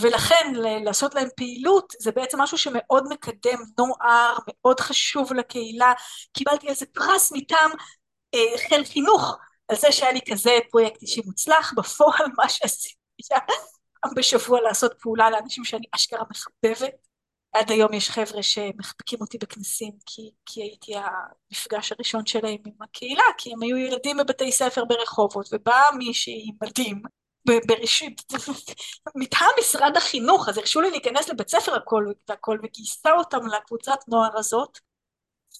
ולכן 0.00 0.52
לעשות 0.84 1.14
להם 1.14 1.28
פעילות 1.36 1.92
זה 1.98 2.12
בעצם 2.12 2.40
משהו 2.40 2.58
שמאוד 2.58 3.04
מקדם 3.10 3.58
נוער, 3.78 4.36
מאוד 4.48 4.80
חשוב 4.80 5.32
לקהילה, 5.32 5.92
קיבלתי 6.32 6.68
איזה 6.68 6.86
פרס 6.86 7.32
מטעם 7.32 7.70
חיל 8.68 8.84
חינוך 8.84 9.38
על 9.68 9.76
זה 9.76 9.92
שהיה 9.92 10.12
לי 10.12 10.20
כזה 10.30 10.50
פרויקט 10.70 11.02
אישי 11.02 11.20
מוצלח, 11.26 11.72
בפועל 11.76 12.26
מה 12.36 12.48
שעשיתי 12.48 12.94
היה 13.30 13.40
בשבוע 14.16 14.60
לעשות 14.60 14.92
פעולה 15.00 15.30
לאנשים 15.30 15.64
שאני 15.64 15.86
אשכרה 15.94 16.24
מחבבת. 16.30 17.08
עד 17.52 17.70
היום 17.70 17.92
יש 17.92 18.10
חבר'ה 18.10 18.42
שמחבקים 18.42 19.20
אותי 19.20 19.38
בכנסים 19.38 19.92
כי, 20.06 20.30
כי 20.46 20.62
הייתי 20.62 20.92
המפגש 20.96 21.92
הראשון 21.92 22.26
שלהם 22.26 22.56
עם 22.66 22.82
הקהילה, 22.82 23.22
כי 23.38 23.52
הם 23.52 23.62
היו 23.62 23.76
ילדים 23.76 24.16
בבתי 24.16 24.52
ספר 24.52 24.84
ברחובות, 24.84 25.48
ובאה 25.52 25.82
מישהי 25.98 26.44
עם 26.48 26.54
מדים 26.62 27.02
בראשית, 27.66 28.22
מטעם 29.16 29.50
משרד 29.60 29.96
החינוך, 29.96 30.48
אז 30.48 30.58
הרשו 30.58 30.80
לי 30.80 30.90
להיכנס 30.90 31.28
לבית 31.28 31.48
ספר 31.48 31.74
הכל 31.74 32.06
והכל, 32.28 32.58
וגייסה 32.62 33.12
אותם 33.12 33.46
לקבוצת 33.46 33.98
נוער 34.08 34.38
הזאת, 34.38 34.78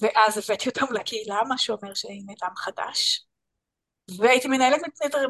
ואז 0.00 0.38
הבאתי 0.38 0.68
אותם 0.68 0.94
לקהילה, 0.94 1.40
מה 1.48 1.58
שאומר 1.58 1.94
שהנה 1.94 2.32
דם 2.42 2.56
חדש. 2.56 3.24
והייתי 4.18 4.48
מנהלת 4.48 4.80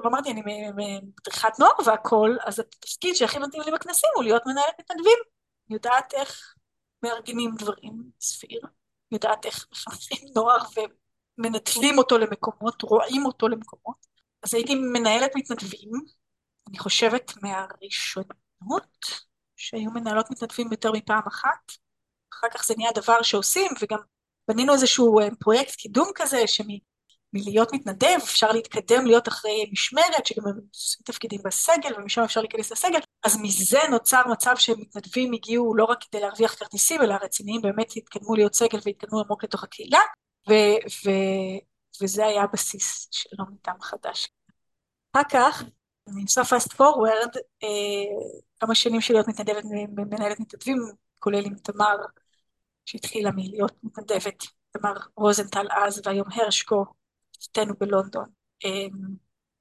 אמרתי, 0.07 0.31
אני 0.31 0.43
מדריכת 0.75 1.59
נוער 1.59 1.73
והכל, 1.87 2.37
אז 2.47 2.61
התפקיד 2.61 3.15
שהכי 3.15 3.39
מתאים 3.39 3.63
לי 3.63 3.73
בכנסים 3.73 4.11
הוא 4.15 4.25
להיות 4.25 4.43
מנהלת 4.47 4.75
מתנדבים. 4.81 5.19
יודעת 5.71 6.15
איך 6.15 6.55
מארגנים 7.03 7.55
דברים, 7.59 8.11
ספיר, 8.21 8.61
יודעת 9.13 9.47
איך 9.47 9.67
מחנכים 9.73 10.29
נוער 10.35 10.59
ומנתבים 11.39 11.99
אותו 11.99 12.19
למקומות, 12.19 12.83
רואים 12.83 13.27
אותו 13.27 13.49
למקומות. 13.49 14.07
אז 14.43 14.55
הייתי 14.55 14.75
מנהלת 14.75 15.31
מתנדבים, 15.35 15.91
אני 16.69 16.79
חושבת 16.79 17.33
מהראשונות 17.43 19.07
שהיו 19.57 19.91
מנהלות 19.91 20.31
מתנדבים 20.31 20.69
יותר 20.73 20.93
מפעם 20.93 21.27
אחת, 21.29 21.73
אחר 22.33 22.47
כך 22.55 22.65
זה 22.65 22.75
נהיה 22.77 22.91
דבר 22.95 23.23
שעושים, 23.23 23.71
וגם 23.81 23.99
בנינו 24.49 24.73
איזשהו 24.73 25.21
אה, 25.21 25.29
פרויקט 25.41 25.75
קידום 25.75 26.11
כזה, 26.15 26.47
שמ... 26.47 26.67
מלהיות 27.33 27.73
מתנדב, 27.73 28.19
אפשר 28.23 28.53
להתקדם 28.53 29.07
להיות 29.07 29.29
אחרי 29.29 29.71
משמרת, 29.73 30.27
שגם 30.27 30.47
הם 30.47 30.61
עושים 30.75 31.03
תפקידים 31.05 31.41
בסגל, 31.45 31.95
ומשם 31.97 32.23
אפשר 32.23 32.41
להיכנס 32.41 32.73
לסגל, 32.73 32.99
אז 33.25 33.37
מזה 33.43 33.79
נוצר 33.91 34.23
מצב 34.31 34.55
שמתנדבים 34.57 35.33
הגיעו 35.33 35.75
לא 35.75 35.85
רק 35.85 35.99
כדי 36.11 36.21
להרוויח 36.21 36.55
כרטיסים, 36.55 37.03
אלא 37.03 37.15
הרציניים 37.15 37.63
באמת 37.63 37.93
התקדמו 37.97 38.35
להיות 38.35 38.55
סגל 38.55 38.79
והתקדמו 38.85 39.21
עמוק 39.21 39.45
לתוך 39.45 39.65
הקהילה, 39.65 40.01
ו- 40.49 40.79
ו- 41.05 41.59
וזה 42.03 42.27
היה 42.27 42.43
הבסיס 42.43 43.09
של 43.11 43.37
מטעם 43.53 43.81
חדש. 43.81 44.29
אחר 45.13 45.23
כך, 45.31 45.63
אני 46.09 46.23
עושה 46.23 46.45
fast 46.45 46.73
forward, 46.73 47.37
כמה 48.61 48.75
שנים 48.75 49.01
של 49.01 49.15
להיות 49.15 49.29
מתנדבת, 49.29 49.65
מנהלת 49.97 50.41
מתנדבים, 50.41 50.79
כולל 51.19 51.45
עם 51.47 51.55
תמר, 51.55 51.97
שהתחילה 52.89 53.31
מלהיות 53.31 53.73
מתנדבת, 53.83 54.45
תמר 54.71 54.93
רוזנטל 55.17 55.67
אז, 55.71 56.03
והיום 56.05 56.27
הרשקו, 56.33 56.85
אשתנו 57.41 57.75
בלונדון, 57.79 58.29
אמ, 58.65 58.91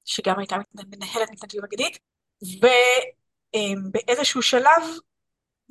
שגם 0.05 0.39
הייתה 0.39 0.55
מנהלת 0.73 1.29
מתנדבים 1.31 1.63
אגדית, 1.63 1.99
ובאיזשהו 3.91 4.41
שלב, 4.41 4.83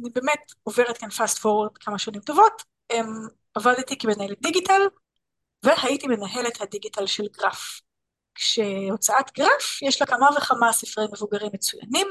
אני 0.00 0.10
באמת 0.10 0.52
עוברת 0.62 0.98
כאן 0.98 1.10
fast 1.10 1.38
forward 1.38 1.78
כמה 1.78 1.98
שנים 1.98 2.20
טובות, 2.20 2.62
אמ, 2.92 3.06
עבדתי 3.54 3.98
כמנהלת 3.98 4.40
דיגיטל, 4.42 4.82
והייתי 5.62 6.06
מנהלת 6.06 6.60
הדיגיטל 6.60 7.06
של 7.06 7.24
גרף. 7.28 7.80
כשהוצאת 8.34 9.32
גרף 9.34 9.82
יש 9.82 10.00
לה 10.00 10.06
כמה 10.06 10.28
וכמה 10.36 10.72
ספרי 10.72 11.04
מבוגרים 11.12 11.50
מצוינים, 11.54 12.06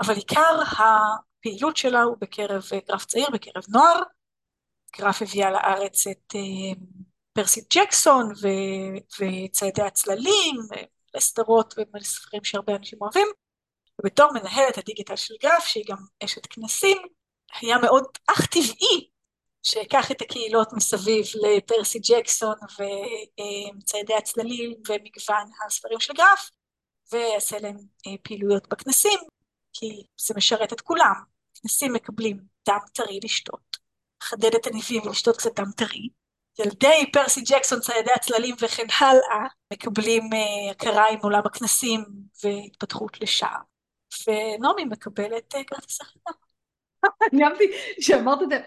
אבל 0.00 0.14
עיקר 0.14 0.60
הפעילות 0.78 1.76
שלה 1.76 2.02
הוא 2.02 2.16
בקרב 2.20 2.62
גרף 2.88 3.04
צעיר, 3.04 3.26
בקרב 3.32 3.62
נוער. 3.68 4.02
גרף 4.98 5.22
הביאה 5.22 5.50
לארץ 5.50 6.06
את 6.06 6.34
אמ, 6.34 6.74
פרסי 7.32 7.60
ג'קסון 7.74 8.32
ו- 8.42 8.98
וציידי 9.20 9.82
הצללים 9.82 10.56
ולסדרות 11.14 11.74
ולספרים 11.94 12.44
שהרבה 12.44 12.76
אנשים 12.76 12.98
אוהבים. 13.02 13.26
ובתור 14.00 14.32
מנהלת 14.32 14.78
הדיגיטל 14.78 15.16
של 15.16 15.34
גרף 15.42 15.64
שהיא 15.64 15.84
גם 15.88 15.96
אשת 16.24 16.46
כנסים 16.46 16.98
היה 17.60 17.78
מאוד 17.78 18.04
אך 18.26 18.46
טבעי 18.46 19.10
שאקח 19.62 20.10
את 20.10 20.22
הקהילות 20.22 20.72
מסביב 20.72 21.24
לפרסי 21.34 21.98
ג'קסון 21.98 22.54
וציידי 23.82 24.14
הצללים 24.14 24.74
ומגוון 24.88 25.50
הספרים 25.66 26.00
של 26.00 26.12
גרף 26.12 26.50
ואעשה 27.12 27.58
להם 27.58 27.76
אה, 28.06 28.12
פעילויות 28.22 28.68
בכנסים 28.68 29.18
כי 29.72 30.02
זה 30.20 30.34
משרת 30.36 30.72
את 30.72 30.80
כולם. 30.80 31.14
כנסים 31.62 31.92
מקבלים 31.92 32.40
דם 32.68 32.78
טרי 32.92 33.20
לשתות 33.24 33.76
לחדד 34.22 34.54
את 34.54 34.66
הניבים 34.66 35.02
ולשתות 35.02 35.36
קצת 35.36 35.60
דם 35.60 35.70
טרי 35.76 36.08
ילדי 36.58 37.10
פרסי 37.12 37.40
ג'קסון, 37.40 37.80
ציידי 37.80 38.12
הצללים 38.12 38.54
וכן 38.60 38.86
הלאה, 39.00 39.46
מקבלים 39.72 40.22
uh, 40.22 40.70
הכרה 40.70 41.08
עם 41.08 41.18
עולם 41.22 41.42
הכנסים 41.44 42.04
והתפתחות 42.44 43.20
לשער. 43.20 43.60
ונעמי 44.26 44.84
מקבלת 44.84 45.54
uh, 45.54 45.64
כרטיסי 45.66 46.04
חינם. 46.04 46.34
אהבתי 47.44 47.64
שאמרת 48.00 48.42
את 48.42 48.48
זה, 48.48 48.60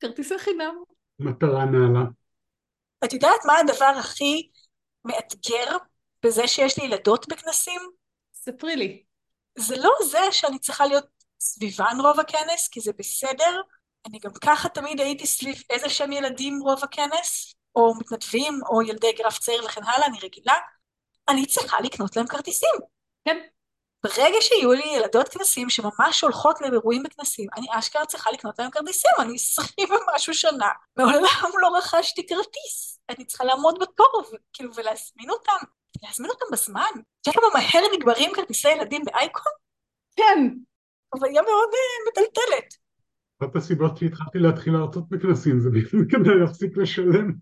כרטיסי 0.00 0.38
חינם. 0.38 0.74
מטרה 1.18 1.64
נעלה. 1.64 2.04
את 3.04 3.12
יודעת 3.12 3.40
מה 3.46 3.58
הדבר 3.58 3.92
הכי 3.98 4.50
מאתגר 5.04 5.76
בזה 6.24 6.48
שיש 6.48 6.78
לי 6.78 6.84
ילדות 6.84 7.28
בכנסים? 7.28 7.80
ספרי 8.34 8.76
לי. 8.76 9.02
זה 9.58 9.76
לא 9.76 9.90
זה 10.10 10.32
שאני 10.32 10.58
צריכה 10.58 10.86
להיות 10.86 11.06
סביבן 11.40 11.96
רוב 12.00 12.20
הכנס, 12.20 12.68
כי 12.68 12.80
זה 12.80 12.92
בסדר, 12.98 13.60
אני 14.08 14.18
גם 14.18 14.30
ככה 14.44 14.68
תמיד 14.68 15.00
הייתי 15.00 15.26
סביב 15.26 15.62
איזה 15.70 15.88
שהם 15.88 16.12
ילדים 16.12 16.58
רוב 16.62 16.84
הכנס, 16.84 17.54
או 17.76 17.94
מתנדבים, 17.98 18.60
או 18.68 18.82
ילדי 18.82 19.12
גרף 19.12 19.38
צעיר 19.38 19.64
וכן 19.64 19.84
הלאה, 19.84 20.06
אני 20.06 20.18
רגילה. 20.22 20.54
אני 21.28 21.46
צריכה 21.46 21.80
לקנות 21.80 22.16
להם 22.16 22.26
כרטיסים. 22.26 22.74
כן. 23.24 23.38
ברגע 24.04 24.36
שיהיו 24.40 24.72
לי 24.72 24.84
ילדות 24.96 25.28
כנסים 25.28 25.70
שממש 25.70 26.20
הולכות 26.20 26.60
לאירועים 26.60 27.02
בכנסים, 27.02 27.48
אני 27.56 27.66
אשכרה 27.70 28.06
צריכה 28.06 28.30
לקנות 28.30 28.58
להם 28.58 28.70
כרטיסים, 28.70 29.10
אני 29.18 29.34
עשרים 29.34 29.88
ומשהו 29.90 30.34
שנה, 30.34 30.68
מעולם 30.96 31.50
לא 31.60 31.68
רכשתי 31.78 32.26
כרטיס. 32.26 32.98
אני 33.08 33.24
צריכה 33.24 33.44
לעמוד 33.44 33.78
בתור, 33.80 34.24
וכאילו, 34.32 34.74
ולהזמין 34.74 35.30
אותם, 35.30 35.66
להזמין 36.02 36.30
אותם 36.30 36.46
בזמן. 36.52 36.90
את 37.20 37.26
יודעת 37.26 37.42
כמה 37.42 37.60
מהר 37.60 37.82
נגמרים 37.94 38.32
כרטיסי 38.34 38.68
ילדים 38.68 39.02
באייקון? 39.04 39.52
כן. 40.16 40.48
אבל 41.14 41.28
היא 41.28 41.40
מאוד 41.40 41.68
uh, 41.68 42.10
מטלטלת. 42.10 42.81
אחת 43.44 43.56
הסיבות 43.56 43.96
שהתחלתי 43.96 44.38
להתחיל 44.38 44.72
להרצות 44.72 45.08
בכנסים 45.08 45.60
זה 45.60 45.70
בדיוק 45.70 46.10
כדי 46.12 46.34
להפסיק 46.40 46.76
לשלם. 46.76 47.32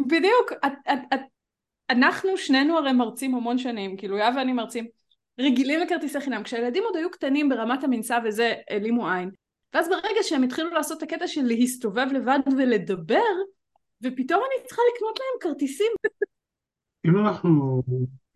בדיוק, 0.00 0.52
את, 0.66 0.72
את, 0.92 0.98
את, 1.14 1.20
אנחנו 1.90 2.36
שנינו 2.36 2.78
הרי 2.78 2.92
מרצים 2.92 3.34
המון 3.34 3.58
שנים, 3.58 3.96
כאילו 3.96 4.18
יא 4.18 4.24
ואני 4.36 4.52
מרצים 4.52 4.86
רגילים 5.40 5.80
לכרטיסי 5.80 6.20
חינם, 6.20 6.42
כשהילדים 6.42 6.82
עוד 6.84 6.96
היו 6.96 7.10
קטנים 7.10 7.48
ברמת 7.48 7.84
המנסה 7.84 8.18
וזה 8.24 8.54
העלימו 8.70 9.10
עין, 9.10 9.30
ואז 9.74 9.88
ברגע 9.88 10.22
שהם 10.22 10.42
התחילו 10.42 10.70
לעשות 10.70 10.98
את 10.98 11.02
הקטע 11.02 11.26
של 11.26 11.42
להסתובב 11.42 12.06
לבד 12.12 12.38
ולדבר, 12.56 13.32
ופתאום 14.02 14.40
אני 14.40 14.66
צריכה 14.66 14.82
לקנות 14.94 15.18
להם 15.18 15.52
כרטיסים. 15.52 15.92
אם 17.06 17.18
אנחנו, 17.18 17.82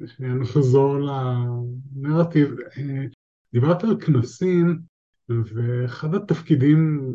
שנייה 0.06 0.34
נחזור 0.34 0.96
לנרטיב, 1.96 2.54
אה, 2.60 3.04
דיברת 3.52 3.84
על 3.84 4.00
כנסים, 4.00 4.78
ואחד 5.28 6.14
התפקידים 6.14 7.12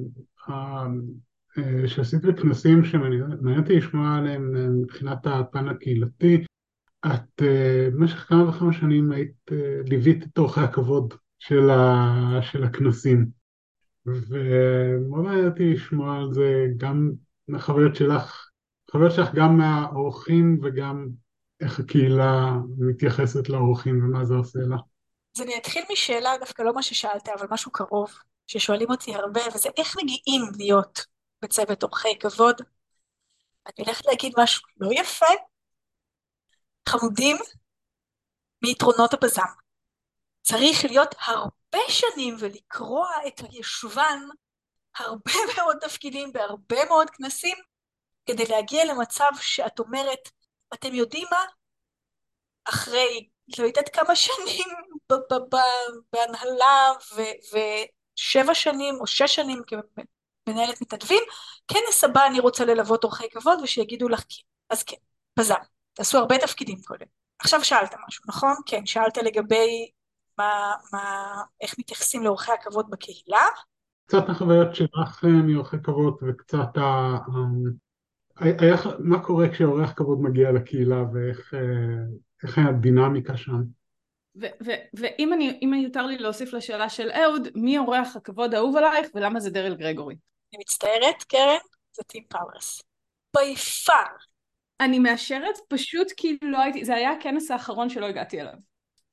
אה, 0.49 1.87
שעשית 1.87 2.21
בכנסים 2.21 2.85
שמעניין 2.85 3.59
אותי 3.59 3.75
לשמוע 3.75 4.17
עליהם 4.17 4.55
אה, 4.55 4.67
מבחינת 4.67 5.27
הפן 5.27 5.67
הקהילתי, 5.67 6.43
את 7.05 7.41
אה, 7.41 7.89
במשך 7.93 8.17
כמה 8.17 8.49
וכמה 8.49 8.73
שנים 8.73 9.11
היית, 9.11 9.51
ליווית 9.85 10.23
את 10.23 10.37
אורחי 10.37 10.61
הכבוד 10.61 11.13
של, 11.39 11.69
ה, 11.69 12.39
של 12.41 12.63
הכנסים. 12.63 13.25
ומאוד 14.05 15.23
מעניין 15.23 15.47
אותי 15.47 15.73
לשמוע 15.73 16.17
על 16.17 16.33
זה 16.33 16.67
גם 16.77 17.11
מהחוויות 17.47 17.95
שלך, 17.95 18.49
חוויות 18.91 19.11
שלך 19.11 19.33
גם 19.33 19.57
מהאורחים 19.57 20.59
וגם 20.63 21.07
איך 21.61 21.79
הקהילה 21.79 22.57
מתייחסת 22.77 23.49
לאורחים 23.49 24.03
ומה 24.03 24.25
זה 24.25 24.35
עושה 24.35 24.59
לה. 24.59 24.77
אז 25.39 25.43
אני 25.43 25.57
אתחיל 25.57 25.83
משאלה, 25.91 26.37
דווקא 26.39 26.61
לא 26.61 26.73
מה 26.73 26.83
ששאלת, 26.83 27.29
אבל 27.29 27.47
משהו 27.49 27.71
קרוב, 27.71 28.13
ששואלים 28.47 28.91
אותי 28.91 29.15
הרבה, 29.15 29.41
וזה 29.55 29.69
איך 29.77 29.97
מגיעים 29.97 30.41
להיות 30.57 31.05
בצוות 31.41 31.83
אורחי 31.83 32.19
כבוד. 32.19 32.61
אני 33.67 33.85
הולכת 33.85 34.05
להגיד 34.05 34.33
משהו 34.37 34.63
לא 34.77 34.89
יפה, 34.93 35.25
חמודים 36.89 37.37
מיתרונות 38.61 39.13
הפזם. 39.13 39.41
צריך 40.41 40.85
להיות 40.85 41.15
הרבה 41.25 41.79
שנים 41.89 42.35
ולקרוע 42.39 43.09
את 43.27 43.39
הישובן 43.39 44.19
הרבה 44.95 45.31
מאוד 45.57 45.77
תפקידים 45.81 46.33
בהרבה 46.33 46.85
מאוד 46.85 47.09
כנסים 47.09 47.57
כדי 48.25 48.45
להגיע 48.45 48.85
למצב 48.85 49.29
שאת 49.41 49.79
אומרת, 49.79 50.29
אתם 50.73 50.93
יודעים 50.93 51.27
מה? 51.31 51.45
אחרי 52.65 53.29
לא 53.57 53.65
יודעת 53.65 53.89
כמה 53.89 54.15
שנים 54.15 54.67
בהנהלה 56.13 56.91
ושבע 57.53 58.53
שנים 58.53 58.95
או 58.99 59.07
שש 59.07 59.35
שנים 59.35 59.61
כמנהלת 59.67 60.81
מתנדבים, 60.81 61.23
כנס 61.67 62.03
הבא 62.03 62.25
אני 62.25 62.39
רוצה 62.39 62.65
ללוות 62.65 63.03
אורחי 63.03 63.29
כבוד 63.29 63.59
ושיגידו 63.63 64.09
לך 64.09 64.19
כן. 64.19 64.43
אז 64.69 64.83
כן, 64.83 64.97
פזם. 65.33 65.55
תעשו 65.93 66.17
הרבה 66.17 66.37
תפקידים 66.37 66.81
קודם. 66.85 67.05
עכשיו 67.39 67.63
שאלת 67.63 67.95
משהו, 68.07 68.23
נכון? 68.27 68.53
כן, 68.65 68.85
שאלת 68.85 69.17
לגבי 69.17 69.89
מה, 70.37 70.73
מה, 70.93 71.33
איך 71.61 71.79
מתייחסים 71.79 72.23
לאורחי 72.23 72.51
הכבוד 72.51 72.89
בקהילה. 72.89 73.45
קצת 74.05 74.29
החוויות 74.29 74.75
שלך 74.75 75.23
מאורחי 75.23 75.77
כבוד 75.83 76.17
וקצת 76.21 76.77
ה... 76.77 77.17
היה, 78.39 78.75
מה 78.99 79.23
קורה 79.23 79.49
כשאורח 79.49 79.93
כבוד 79.95 80.21
מגיע 80.21 80.51
לקהילה 80.51 81.03
ואיך 81.13 81.53
אה, 82.57 82.63
הדינמיקה 82.69 83.37
שם? 83.37 83.61
ואם 84.93 85.33
אני, 85.33 85.83
יותר 85.83 86.05
לי 86.05 86.17
להוסיף 86.17 86.53
לשאלה 86.53 86.89
של 86.89 87.11
אהוד, 87.11 87.47
מי 87.55 87.77
אורח 87.77 88.15
הכבוד 88.15 88.53
האהוב 88.53 88.77
עלייך 88.77 89.07
ולמה 89.15 89.39
זה 89.39 89.49
דריל 89.49 89.75
גרגורי? 89.75 90.15
אני 90.53 90.59
מצטערת, 90.61 91.23
קרן, 91.23 91.57
זה 91.91 92.03
טים 92.03 92.23
פאוורס. 92.29 92.81
ביפר. 93.35 94.15
אני 94.79 94.99
מאשרת, 94.99 95.57
פשוט 95.67 96.07
כאילו 96.17 96.51
לא 96.51 96.57
הייתי, 96.57 96.85
זה 96.85 96.95
היה 96.95 97.11
הכנס 97.11 97.51
האחרון 97.51 97.89
שלא 97.89 98.05
הגעתי 98.05 98.41
אליו. 98.41 98.53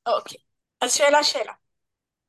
אוקיי, 0.05 0.37
אז 0.81 0.93
שאלה 0.93 1.23
שאלה. 1.23 1.53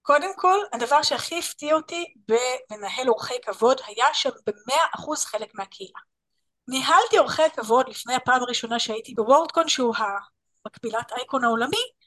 קודם 0.03 0.31
כל, 0.37 0.59
הדבר 0.73 1.03
שהכי 1.03 1.39
הפתיע 1.39 1.75
אותי 1.75 2.05
במנהל 2.29 3.09
אורחי 3.09 3.35
כבוד 3.43 3.81
היה 3.87 4.07
שם 4.13 4.31
במאה 4.47 4.85
אחוז 4.95 5.25
חלק 5.25 5.55
מהקהילה. 5.55 5.99
ניהלתי 6.69 7.19
אורחי 7.19 7.51
כבוד 7.57 7.89
לפני 7.89 8.15
הפעם 8.15 8.43
הראשונה 8.43 8.79
שהייתי 8.79 9.15
בוורדקון 9.15 9.69
שהוא 9.69 9.95
המקבילת 10.67 11.13
אייקון 11.13 11.45
העולמי. 11.45 11.98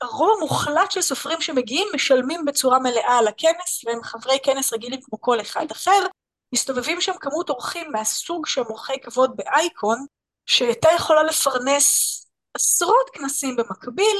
הרוב 0.00 0.30
המוחלט 0.36 0.90
של 0.90 1.00
סופרים 1.00 1.40
שמגיעים 1.40 1.88
משלמים 1.94 2.44
בצורה 2.44 2.78
מלאה 2.78 3.18
על 3.18 3.28
הכנס 3.28 3.84
והם 3.86 4.02
חברי 4.02 4.38
כנס 4.42 4.72
רגילים 4.72 5.00
כמו 5.02 5.20
כל 5.20 5.40
אחד 5.40 5.70
אחר. 5.70 6.06
מסתובבים 6.54 7.00
שם 7.00 7.12
כמות 7.20 7.50
אורחים 7.50 7.92
מהסוג 7.92 8.46
שהם 8.46 8.64
אורחי 8.66 9.00
כבוד 9.02 9.36
באייקון 9.36 10.06
שהייתה 10.46 10.88
יכולה 10.96 11.22
לפרנס 11.22 12.20
עשרות 12.54 13.10
כנסים 13.12 13.56
במקביל 13.56 14.16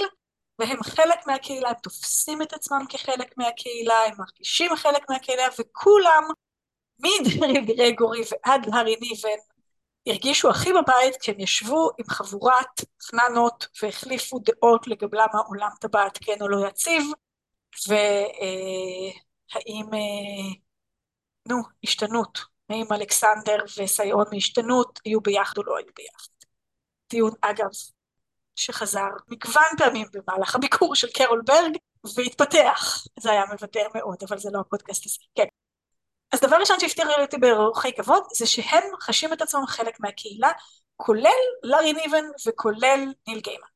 והם 0.59 0.83
חלק 0.83 1.27
מהקהילה, 1.27 1.69
הם 1.69 1.75
תופסים 1.83 2.43
את 2.43 2.53
עצמם 2.53 2.85
כחלק 2.89 3.39
מהקהילה, 3.39 4.05
הם 4.05 4.15
מרגישים 4.19 4.77
חלק 4.77 5.11
מהקהילה 5.11 5.47
וכולם 5.59 6.25
מדרי 6.99 7.61
גרגורי 7.61 8.21
ועד 8.31 8.67
הארי 8.73 8.97
ניבן 9.01 9.39
הרגישו 10.07 10.51
הכי 10.51 10.71
בבית 10.73 11.17
כשהם 11.21 11.41
ישבו 11.41 11.91
עם 11.99 12.07
חבורת 12.09 12.81
חננות 13.03 13.67
והחליפו 13.83 14.39
דעות 14.39 14.89
לגבי 14.89 15.17
למה 15.17 15.41
עולם 15.47 15.71
טבעת 15.81 16.19
כן 16.21 16.37
או 16.41 16.49
לא 16.49 16.69
יציב 16.69 17.03
והאם 17.89 18.35
אה, 19.95 20.55
נו 21.49 21.63
השתנות. 21.85 22.55
האם 22.69 22.93
אלכסנדר 22.93 23.59
וסייעון 23.79 24.25
מהשתנות 24.33 25.01
יהיו 25.07 25.21
ביחד 25.21 25.59
או 25.59 25.63
לא 25.63 25.79
יהיו 25.79 25.93
ביחד. 25.97 26.33
דיון 27.11 27.33
אגב 27.41 27.71
שחזר 28.57 29.09
מגוון 29.29 29.77
פעמים 29.79 30.07
במהלך 30.13 30.55
הביקור 30.55 30.95
של 30.95 31.09
קרול 31.11 31.43
ברג 31.47 31.77
והתפתח. 32.17 33.05
זה 33.21 33.31
היה 33.31 33.45
מבדר 33.53 33.87
מאוד 33.95 34.17
אבל 34.29 34.39
זה 34.39 34.51
לא 34.53 34.61
הפודקאסט 34.61 35.07
הזה. 35.07 35.19
כן 35.35 35.47
אז 36.33 36.41
דבר 36.41 36.57
ראשון 36.57 36.81
שהפתיע 36.81 37.05
אותי 37.21 37.39
באורחי 37.39 37.93
כבוד 37.93 38.23
זה 38.37 38.47
שהם 38.47 38.83
חשים 39.01 39.33
את 39.33 39.43
עצמם 39.43 39.67
חלק 39.67 40.01
מהקהילה 40.01 40.51
כולל 40.97 41.31
לארי 41.63 41.93
ניבן 41.93 42.25
וכולל 42.47 43.13
ניל 43.29 43.41
גיימן. 43.41 43.67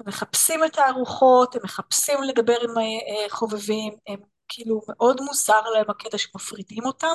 הם 0.00 0.08
מחפשים 0.08 0.64
את 0.64 0.78
הארוחות, 0.78 1.54
הם 1.54 1.60
מחפשים 1.64 2.22
לדבר 2.22 2.60
עם 2.60 2.78
אה, 2.78 3.28
חובבים, 3.28 3.96
הם 4.08 4.20
כאילו 4.48 4.80
מאוד 4.88 5.20
מוזר 5.20 5.60
להם 5.60 5.90
הקטע 5.90 6.18
שמפרידים 6.18 6.84
אותם. 6.84 7.14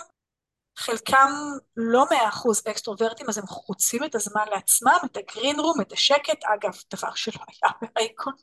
חלקם 0.78 1.32
לא 1.78 2.06
מאה 2.12 2.30
אחוז 2.30 2.64
אקסטרוברטים 2.68 3.30
אז 3.30 3.38
הם 3.38 3.48
חוצים 3.48 4.04
את 4.04 4.16
הזמן 4.16 4.46
לעצמם, 4.52 4.98
את 5.06 5.18
הגרין 5.18 5.60
רום, 5.60 5.82
את 5.82 5.92
השקט, 5.92 6.44
אגב 6.44 6.74
דבר 6.94 7.14
שלא 7.16 7.42
היה 7.48 7.72
באייקון 7.96 8.34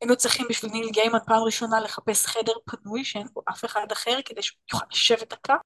היינו 0.00 0.16
צריכים 0.16 0.46
בשביל 0.48 0.72
ניל 0.72 0.90
גיימן 0.90 1.18
פעם 1.26 1.42
ראשונה 1.42 1.80
לחפש 1.80 2.26
חדר 2.26 2.52
פנוי 2.64 3.04
שאין 3.04 3.26
בו 3.32 3.42
אף 3.50 3.64
אחד 3.64 3.92
אחר 3.92 4.18
כדי 4.24 4.42
שהוא 4.42 4.58
יוכל 4.72 4.86
לשבת 4.90 5.32
דקה, 5.32 5.56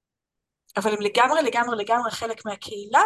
אבל 0.76 0.92
הם 0.92 1.00
לגמרי 1.00 1.42
לגמרי 1.42 1.76
לגמרי 1.76 2.10
חלק 2.10 2.46
מהקהילה, 2.46 3.02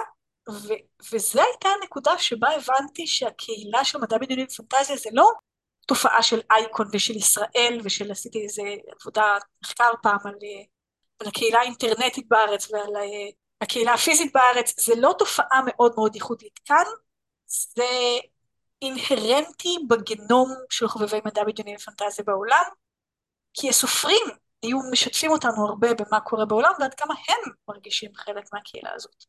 ו- 0.50 1.12
וזו 1.12 1.40
הייתה 1.40 1.68
הנקודה 1.68 2.18
שבה 2.18 2.48
הבנתי 2.50 3.06
שהקהילה 3.06 3.84
של 3.84 3.98
מדע 3.98 4.18
בדיוני 4.18 4.44
ופנטזיה 4.44 4.96
זה 4.96 5.10
לא 5.12 5.30
תופעה 5.86 6.22
של 6.22 6.40
אייקון 6.50 6.88
ושל 6.92 7.16
ישראל 7.16 7.80
ושל 7.84 8.10
עשיתי 8.10 8.42
איזה 8.42 8.62
עבודה 9.00 9.38
מחקר 9.62 9.90
פעם 10.02 10.18
על, 10.24 10.34
על 11.20 11.28
הקהילה 11.28 11.58
האינטרנטית 11.58 12.28
בארץ 12.28 12.70
ועל 12.70 12.96
הקהילה 13.60 13.94
הפיזית 13.94 14.32
בארץ, 14.32 14.86
זה 14.86 14.92
לא 14.96 15.14
תופעה 15.18 15.60
מאוד 15.66 15.92
מאוד 15.96 16.14
ייחודית. 16.14 16.60
כאן, 16.64 16.84
זה 17.46 18.18
אינהרנטי 18.82 19.76
בגנום 19.88 20.54
של 20.70 20.88
חובבי 20.88 21.20
מדע 21.24 21.44
בדיוני 21.44 21.76
ופנטזיה 21.76 22.24
בעולם, 22.24 22.64
כי 23.54 23.68
הסופרים 23.68 24.26
היו 24.62 24.78
משתפים 24.92 25.30
אותנו 25.30 25.66
הרבה 25.66 25.88
במה 25.94 26.20
קורה 26.20 26.44
בעולם 26.44 26.72
ועד 26.80 26.94
כמה 26.94 27.14
הם 27.28 27.52
מרגישים 27.68 28.10
חלק 28.14 28.44
מהקהילה 28.52 28.90
הזאת. 28.94 29.24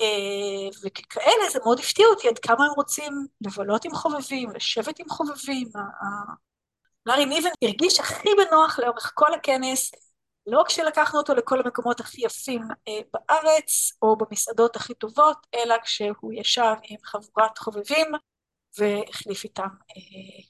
אה, 0.00 0.68
וככאלה 0.84 1.50
זה 1.52 1.58
מאוד 1.64 1.78
הפתיע 1.78 2.06
אותי 2.06 2.28
עד 2.28 2.38
כמה 2.38 2.64
הם 2.64 2.72
רוצים 2.76 3.12
לבלות 3.40 3.84
עם 3.84 3.94
חובבים, 3.94 4.50
לשבת 4.50 4.98
עם 4.98 5.08
חובבים. 5.08 5.68
לארי 7.06 7.24
ניבן 7.26 7.50
הרגיש 7.64 8.00
הכי 8.00 8.28
בנוח 8.36 8.78
לאורך 8.78 9.12
כל 9.14 9.34
הכנס, 9.34 9.90
לא 10.46 10.62
כשלקחנו 10.66 11.18
אותו 11.18 11.34
לכל 11.34 11.60
המקומות 11.60 12.00
הכי 12.00 12.26
יפים 12.26 12.62
אה, 12.88 13.00
בארץ 13.12 13.92
או 14.02 14.16
במסעדות 14.16 14.76
הכי 14.76 14.94
טובות, 14.94 15.46
אלא 15.54 15.74
כשהוא 15.82 16.32
ישב 16.32 16.74
עם 16.82 16.96
חבורת 17.04 17.58
חובבים 17.58 18.06
והחליף 18.78 19.44
איתם 19.44 19.68
אה, 19.90 20.44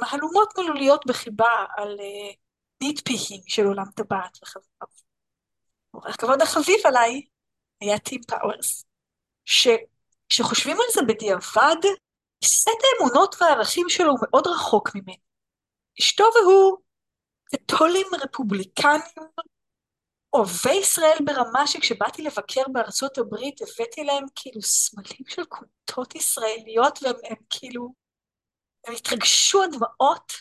מהלומות 0.00 0.58
מילוליות 0.58 1.06
בחיבה 1.06 1.64
על 1.76 1.96
אה, 2.00 2.32
nitpicking 2.82 3.42
של 3.46 3.66
עולם 3.66 3.84
טבעת 3.94 4.38
וחבריו. 4.42 4.88
הכבוד 5.94 6.42
החביב 6.42 6.78
עליי 6.84 7.22
היה 7.80 7.98
טים 7.98 8.20
פאוורס, 8.22 8.84
שכשחושבים 9.44 10.76
על 10.76 10.86
זה 10.94 11.00
בדיעבד, 11.08 11.76
סט 12.44 12.68
האמונות 12.68 13.36
והערכים 13.40 13.88
שלו 13.88 14.10
הוא 14.10 14.18
מאוד 14.22 14.46
רחוק 14.46 14.94
ממני. 14.94 15.28
אשתו 16.00 16.24
והוא 16.34 16.78
קתולים 17.50 18.06
רפובליקנים, 18.24 19.00
אוהבי 20.32 20.74
ישראל 20.74 21.18
ברמה 21.24 21.66
שכשבאתי 21.66 22.22
לבקר 22.22 22.62
בארצות 22.72 23.18
הברית 23.18 23.60
הבאתי 23.62 24.04
להם 24.04 24.24
כאילו 24.34 24.62
סמלים 24.62 25.26
של 25.28 25.44
קונטות 25.44 26.14
ישראליות 26.14 26.98
והם 27.02 27.14
הם, 27.24 27.36
כאילו, 27.50 27.94
הם 28.86 28.94
התרגשו 28.94 29.62
עד 29.62 29.70
דמעות. 29.72 30.32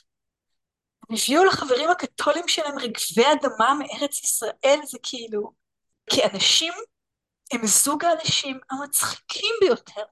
הם 1.09 1.15
הביאו 1.15 1.43
לחברים 1.43 1.89
הקתולים 1.89 2.47
שלהם 2.47 2.79
רגבי 2.79 3.25
אדמה 3.33 3.73
מארץ 3.73 4.23
ישראל, 4.23 4.79
זה 4.83 4.97
כאילו, 5.03 5.51
כאנשים 6.09 6.73
הם 7.53 7.67
זוג 7.67 8.05
האנשים 8.05 8.59
המצחיקים 8.71 9.55
ביותר, 9.61 10.03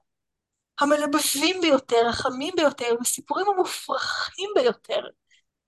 המלבבים 0.80 1.60
ביותר, 1.60 2.08
החמים 2.08 2.54
ביותר, 2.56 2.86
עם 2.86 2.96
הסיפורים 3.00 3.46
המופרכים 3.48 4.50
ביותר. 4.54 5.00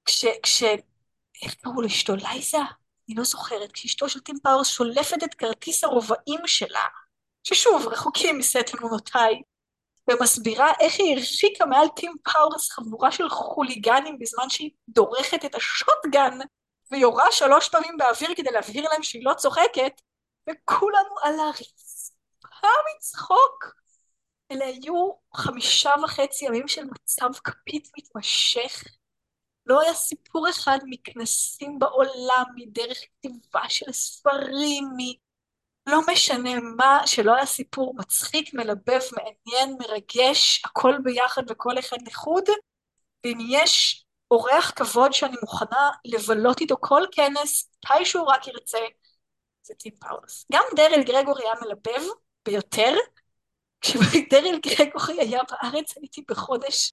כש, 0.05 0.25
כש, 0.43 0.62
איך 1.42 1.55
קראו 1.55 1.83
לאשתו? 1.83 2.16
לייזה? 2.16 2.59
אני 2.59 3.16
לא 3.16 3.24
זוכרת. 3.24 3.72
כשאשתו 3.72 4.09
של 4.09 4.20
טים 4.20 4.37
פאורס 4.42 4.68
שולפת 4.68 5.24
את 5.24 5.35
כרטיס 5.35 5.85
הרובאים 5.85 6.40
שלה, 6.46 6.85
ששוב, 7.44 7.87
רחוקים 7.87 8.38
מסט 8.38 8.74
אמונותיי, 8.74 9.42
ומסבירה 10.11 10.72
איך 10.81 10.94
היא 10.98 11.16
הרחיקה 11.16 11.66
מעל 11.66 11.88
טים 11.88 12.14
פאורס 12.24 12.70
חבורה 12.70 13.12
של 13.12 13.29
חוליגנים 13.29 14.18
בזמן 14.18 14.51
שהיא 14.51 14.70
דורכת 14.88 15.44
את 15.44 15.55
ה 15.55 15.65
shotgun 15.65 16.38
ויורה 16.90 17.33
שלוש 17.33 17.68
פעמים 17.68 17.96
באוויר 17.96 18.35
כדי 18.37 18.51
להבהיר 18.51 18.88
להם 18.90 19.03
שהיא 19.03 19.24
לא 19.24 19.35
צוחקת, 19.35 20.01
וכולנו 20.51 21.14
על 21.22 21.40
הרצפה 21.40 22.68
מצחוק. 22.96 23.74
אלה 24.51 24.64
היו 24.64 25.12
חמישה 25.35 25.90
וחצי 26.05 26.44
ימים 26.44 26.68
של 26.68 26.85
מצב 26.85 27.29
כפית 27.44 27.88
מתמשך, 27.98 28.85
לא 29.68 29.81
היה 29.81 29.94
סיפור 29.94 30.50
אחד 30.50 30.78
מכנסים 30.87 31.78
בעולם, 31.78 32.44
מדרך 32.54 32.98
כתיבה 32.98 33.68
של 33.68 33.92
ספרים, 33.92 34.85
מ... 34.85 35.28
לא 35.90 36.00
משנה 36.12 36.50
מה, 36.76 37.07
שלא 37.07 37.35
היה 37.35 37.46
סיפור 37.46 37.94
מצחיק, 37.96 38.54
מלבב, 38.54 39.00
מעניין, 39.12 39.76
מרגש, 39.78 40.62
הכל 40.64 40.94
ביחד 41.02 41.42
וכל 41.50 41.78
אחד 41.78 41.96
לחוד, 42.07 42.44
ואם 43.24 43.38
יש 43.50 44.04
אורח 44.31 44.72
כבוד 44.76 45.12
שאני 45.12 45.37
מוכנה 45.40 45.90
לבלות 46.04 46.61
איתו 46.61 46.76
כל 46.81 47.02
כנס, 47.12 47.70
מתי 47.76 48.04
שהוא 48.04 48.26
רק 48.26 48.46
ירצה, 48.46 48.78
זה 49.62 49.74
טים 49.74 49.92
פאולוס. 50.00 50.46
גם 50.52 50.62
דריל 50.76 51.02
גרגורי 51.02 51.42
היה 51.42 51.54
מלבב 51.62 52.02
ביותר, 52.44 52.94
כשדריל 53.81 54.61
גרגורי 54.61 55.20
היה 55.20 55.40
בארץ 55.50 55.96
הייתי 55.96 56.24
בחודש 56.28 56.92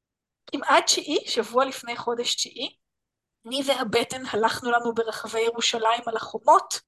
כמעט 0.52 0.84
תשיעי, 0.86 1.28
שבוע 1.28 1.66
לפני 1.66 1.96
חודש 1.96 2.36
תשיעי, 2.36 2.76
אני 3.48 3.62
והבטן 3.66 4.26
הלכנו 4.26 4.72
לנו 4.72 4.94
ברחבי 4.94 5.40
ירושלים 5.40 6.02
על 6.06 6.16
החומות, 6.16 6.82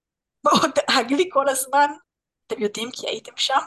מאוד 0.45 0.71
דאג 0.75 1.13
לי 1.13 1.29
כל 1.31 1.49
הזמן, 1.49 1.87
אתם 2.47 2.61
יודעים 2.61 2.89
כי 2.93 3.07
הייתם 3.07 3.31
שם, 3.35 3.59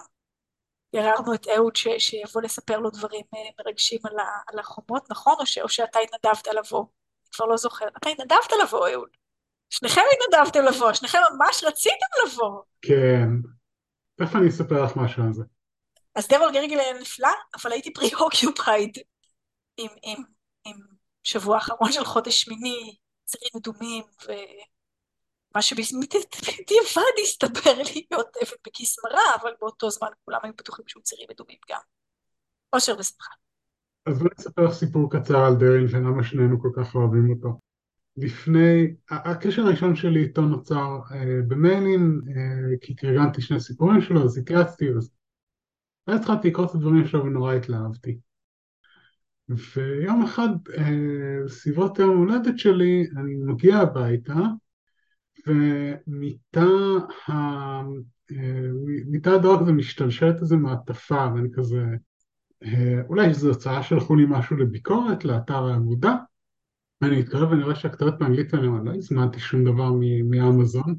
גררנו 0.96 1.34
את 1.34 1.48
אהוד 1.48 1.76
ש, 1.76 1.88
שיבוא 1.98 2.42
לספר 2.42 2.78
לו 2.78 2.90
דברים 2.90 3.24
אה, 3.34 3.50
מרגשים 3.58 4.00
על, 4.04 4.18
ה, 4.18 4.24
על 4.46 4.58
החומות, 4.58 5.10
נכון? 5.10 5.34
או, 5.40 5.46
ש, 5.46 5.58
או 5.58 5.68
שאתה 5.68 5.98
התנדבת 5.98 6.46
לבוא? 6.46 6.80
אני 6.80 7.30
כבר 7.32 7.46
לא 7.46 7.56
זוכר. 7.56 7.88
אתה 7.98 8.08
התנדבת 8.10 8.52
לבוא, 8.62 8.88
אהוד. 8.88 9.08
שניכם 9.70 10.00
התנדבתם 10.12 10.64
לבוא, 10.64 10.92
שניכם 10.92 11.18
ממש 11.32 11.64
רציתם 11.64 12.06
לבוא. 12.26 12.62
כן. 12.82 13.28
תכף 14.14 14.36
אני 14.36 14.48
אספר 14.48 14.84
לך 14.84 14.96
משהו 14.96 15.22
על 15.22 15.32
זה. 15.32 15.42
אז 16.14 16.28
דריל 16.28 16.52
גרגורי 16.52 16.80
היה 16.80 17.00
נפלא, 17.00 17.28
אבל 17.62 17.72
הייתי 17.72 17.92
preoccupied 17.92 18.98
עם, 19.80 19.90
עם, 20.02 20.22
עם 20.64 20.76
שבוע 21.22 21.58
אחרון 21.58 21.92
של 21.92 22.04
חודש 22.04 22.42
שמיני, 22.42 22.96
צירים 23.24 23.50
מדומים, 23.56 24.04
ומה 24.24 25.62
שבדיעבד 25.62 27.12
הסתבר 27.22 27.82
להיות 27.94 28.36
אבן 28.42 28.56
בכיס 28.66 28.96
מרה, 29.04 29.36
אבל 29.40 29.50
באותו 29.60 29.90
זמן 29.90 30.08
כולם 30.24 30.38
היו 30.42 30.52
בטוחים 30.58 30.84
שהוא 30.88 31.02
צירים 31.02 31.28
מדומים 31.30 31.58
גם. 31.70 31.80
אושר 32.72 32.94
ושמחה. 32.98 33.34
אז 34.06 34.18
בואי 34.18 34.30
נספר 34.38 34.64
לך 34.64 34.72
סיפור 34.72 35.10
קצר 35.10 35.38
על 35.38 35.54
דריל 35.54 35.86
ולמה 35.90 36.24
שנינו 36.24 36.60
כל 36.62 36.70
כך 36.76 36.94
אוהבים 36.94 37.30
אותו. 37.30 37.60
לפני, 38.16 38.94
הקשר 39.10 39.62
הראשון 39.62 39.96
שלי 39.96 40.22
איתו 40.22 40.42
נוצר 40.42 40.98
אה, 41.12 41.40
במיילים, 41.48 42.20
אה, 42.28 42.76
כי 42.80 42.94
תרגמתי 42.94 43.42
שני 43.42 43.60
סיפורים 43.60 44.00
שלו, 44.00 44.24
אז 44.24 44.38
התייעצתי, 44.38 44.88
אז 44.96 45.10
ואז 46.06 46.20
התחלתי 46.20 46.48
לקרוא 46.48 46.66
את 46.66 46.74
הדברים 46.74 47.06
שלו 47.06 47.24
ונורא 47.24 47.54
התלהבתי. 47.54 48.18
ויום 49.76 50.22
אחד, 50.22 50.48
אה, 50.78 51.48
סביבות 51.48 51.98
יום 51.98 52.16
הולדת 52.18 52.58
שלי, 52.58 53.06
אני 53.16 53.34
מגיע 53.34 53.76
הביתה, 53.76 54.40
ומיטה. 55.46 56.66
אה, 57.30 57.82
מיטה 59.06 59.34
הדרג 59.34 59.64
זה 59.64 59.72
משתלשלת 59.72 60.40
איזה 60.40 60.56
מעטפה, 60.56 61.26
ואני 61.34 61.48
כזה, 61.52 61.84
אה, 62.62 63.00
אולי 63.08 63.34
זו 63.34 63.50
הצעה 63.50 63.82
שלחו 63.82 64.16
לי 64.16 64.24
משהו 64.28 64.56
לביקורת, 64.56 65.24
לאתר 65.24 65.64
האגודה, 65.64 66.16
ואני 67.00 67.18
מתקרב 67.18 67.50
ואני 67.50 67.62
רואה 67.62 67.74
שהכתובת 67.74 68.18
באנגלית 68.18 68.54
ואני 68.54 68.66
אומר, 68.66 68.82
לא 68.82 68.94
הזמנתי 68.94 69.40
שום 69.40 69.64
דבר 69.64 69.90
מאמזון, 70.30 70.94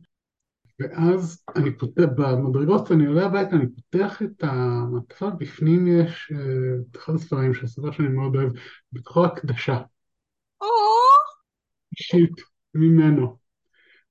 ואז 0.81 1.43
אני 1.55 1.77
פותח, 1.77 2.03
במדרגות 2.15 2.91
אני 2.91 3.05
עולה 3.05 3.25
הביתה, 3.25 3.55
אני 3.55 3.65
פותח 3.75 4.21
את 4.21 4.43
המעטפה, 4.43 5.29
בפנים 5.29 5.87
יש 5.87 6.31
אה, 6.35 6.37
את 6.91 6.97
אחד 6.97 7.13
הספרים 7.13 7.53
של 7.53 7.67
ספר 7.67 7.91
שאני 7.91 8.07
מאוד 8.07 8.35
אוהב, 8.35 8.49
בתוכו 8.91 9.25
הקדשה. 9.25 9.81
אישית, 11.99 12.41
ממנו. 12.75 13.37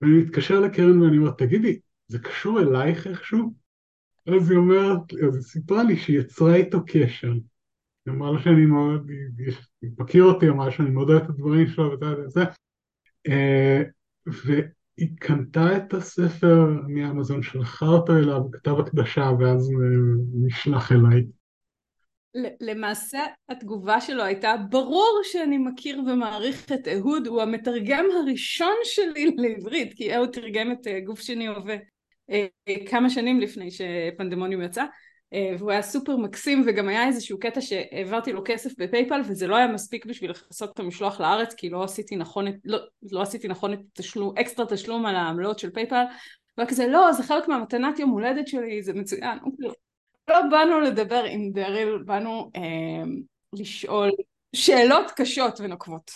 ואני 0.01 0.13
מתקשר 0.13 0.61
לקרן 0.61 1.03
ואני 1.03 1.19
אומר, 1.19 1.31
תגידי, 1.31 1.81
זה 2.09 2.19
קשור 2.19 2.61
אלייך 2.61 3.07
איכשהו? 3.07 3.55
אז 4.27 4.51
היא 4.51 4.59
אומרת, 4.59 5.13
אז 5.29 5.35
היא 5.35 5.43
סיפרה 5.43 5.83
לי 5.83 5.97
שהיא 5.97 6.21
יצרה 6.21 6.55
איתו 6.55 6.79
קשר. 6.87 7.33
היא 8.07 8.15
אמרה 8.15 8.33
לו 8.33 8.39
שאני 8.39 8.67
מאוד, 8.67 9.11
היא 9.83 9.91
מכיר 9.99 10.25
אותי, 10.25 10.49
אמרה 10.49 10.71
שאני 10.71 10.91
מאוד 10.91 11.11
אוהב 11.11 11.23
את 11.23 11.29
הדברים 11.29 11.67
שלו 11.69 11.97
וזה, 12.01 12.41
אה, 13.29 13.83
היא 14.97 15.09
קנתה 15.21 15.77
את 15.77 15.95
הספר 15.95 16.67
מאמזון, 16.89 17.43
שלחה 17.43 17.87
אותו 17.87 18.17
אליו, 18.17 18.41
כתב 18.53 18.79
הקדשה, 18.79 19.31
ואז 19.39 19.71
נשלח 20.35 20.93
אליי. 20.93 21.23
למעשה 22.61 23.19
התגובה 23.49 24.01
שלו 24.01 24.23
הייתה 24.23 24.55
ברור 24.71 25.21
שאני 25.25 25.59
מכיר 25.59 26.01
ומעריך 26.01 26.73
את 26.73 26.89
אהוד 26.89 27.27
הוא 27.27 27.43
המתרגם 27.43 28.05
הראשון 28.19 28.75
שלי 28.85 29.31
לעברית 29.37 29.95
כי 29.95 30.17
אהוד 30.17 30.31
תרגם 30.31 30.73
את 30.73 30.87
אה, 30.87 31.01
גוף 31.01 31.21
שני 31.21 31.47
הווה 31.47 31.77
אה, 32.31 32.47
כמה 32.89 33.11
שנים 33.11 33.41
לפני 33.41 33.71
שפנדמוניום 33.71 34.63
יצא 34.63 34.83
אה, 34.83 34.87
והוא 35.59 35.71
היה 35.71 35.83
סופר 35.83 36.17
מקסים 36.17 36.65
וגם 36.67 36.89
היה 36.89 37.07
איזשהו 37.07 37.39
קטע 37.39 37.61
שהעברתי 37.61 38.33
לו 38.33 38.43
כסף 38.45 38.71
בפייפל 38.79 39.21
וזה 39.29 39.47
לא 39.47 39.57
היה 39.57 39.67
מספיק 39.67 40.07
בשביל 40.07 40.31
לכסות 40.31 40.71
את 40.75 40.79
המשלוח 40.79 41.21
לארץ 41.21 41.55
כי 41.55 41.71
לא 41.71 41.85
עשיתי 41.85 42.17
נכון 42.17 42.49
את, 42.49 42.55
לא, 42.65 42.79
לא 43.13 43.23
עשיתי 43.23 43.49
נכון 43.49 43.73
את 43.73 43.79
תשלום, 43.93 44.39
אקסטרה 44.39 44.67
תשלום 44.67 45.07
על 45.07 45.17
העמלות 45.17 45.59
של 45.59 45.71
פייפאל. 45.71 46.05
וכזה 46.61 46.87
לא 46.87 47.13
זה 47.13 47.23
חלק 47.23 47.49
מהמתנת 47.49 47.99
יום 47.99 48.11
הולדת 48.11 48.49
שלי 48.49 48.83
זה 48.83 48.93
מצוין. 48.93 49.39
לא 50.29 50.41
באנו 50.51 50.81
לדבר 50.81 51.25
עם 51.25 51.51
דריל 51.53 51.99
באנו 51.99 52.51
אה, 52.57 53.11
לשאול 53.53 54.11
שאלות 54.57 55.11
קשות 55.11 55.61
ונוקבות. 55.61 56.11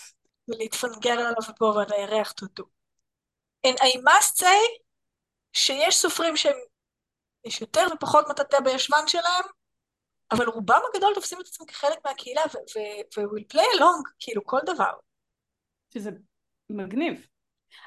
ולהתפנגרל 0.48 1.12
עליו 1.12 1.54
פה 1.58 1.64
ועל 1.64 1.86
הירח 1.96 2.32
תודו. 2.32 2.64
And 3.66 3.76
I 3.80 3.98
must 3.98 4.40
say 4.40 4.80
שיש 5.52 5.96
סופרים 5.96 6.36
שהם 6.36 6.56
יש 7.44 7.60
יותר 7.60 7.86
ופחות 7.94 8.24
מטאטא 8.30 8.60
בישבן 8.60 9.06
שלהם, 9.06 9.44
אבל 10.32 10.48
רובם 10.48 10.80
הגדול 10.94 11.14
תופסים 11.14 11.40
את 11.40 11.46
עצמם 11.46 11.66
כחלק 11.66 11.98
מהקהילה 12.06 12.42
ו-will 12.54 13.54
play 13.54 13.78
along, 13.78 14.12
כאילו 14.18 14.44
כל 14.44 14.60
דבר. 14.66 14.90
שזה 15.94 16.10
מגניב. 16.70 17.26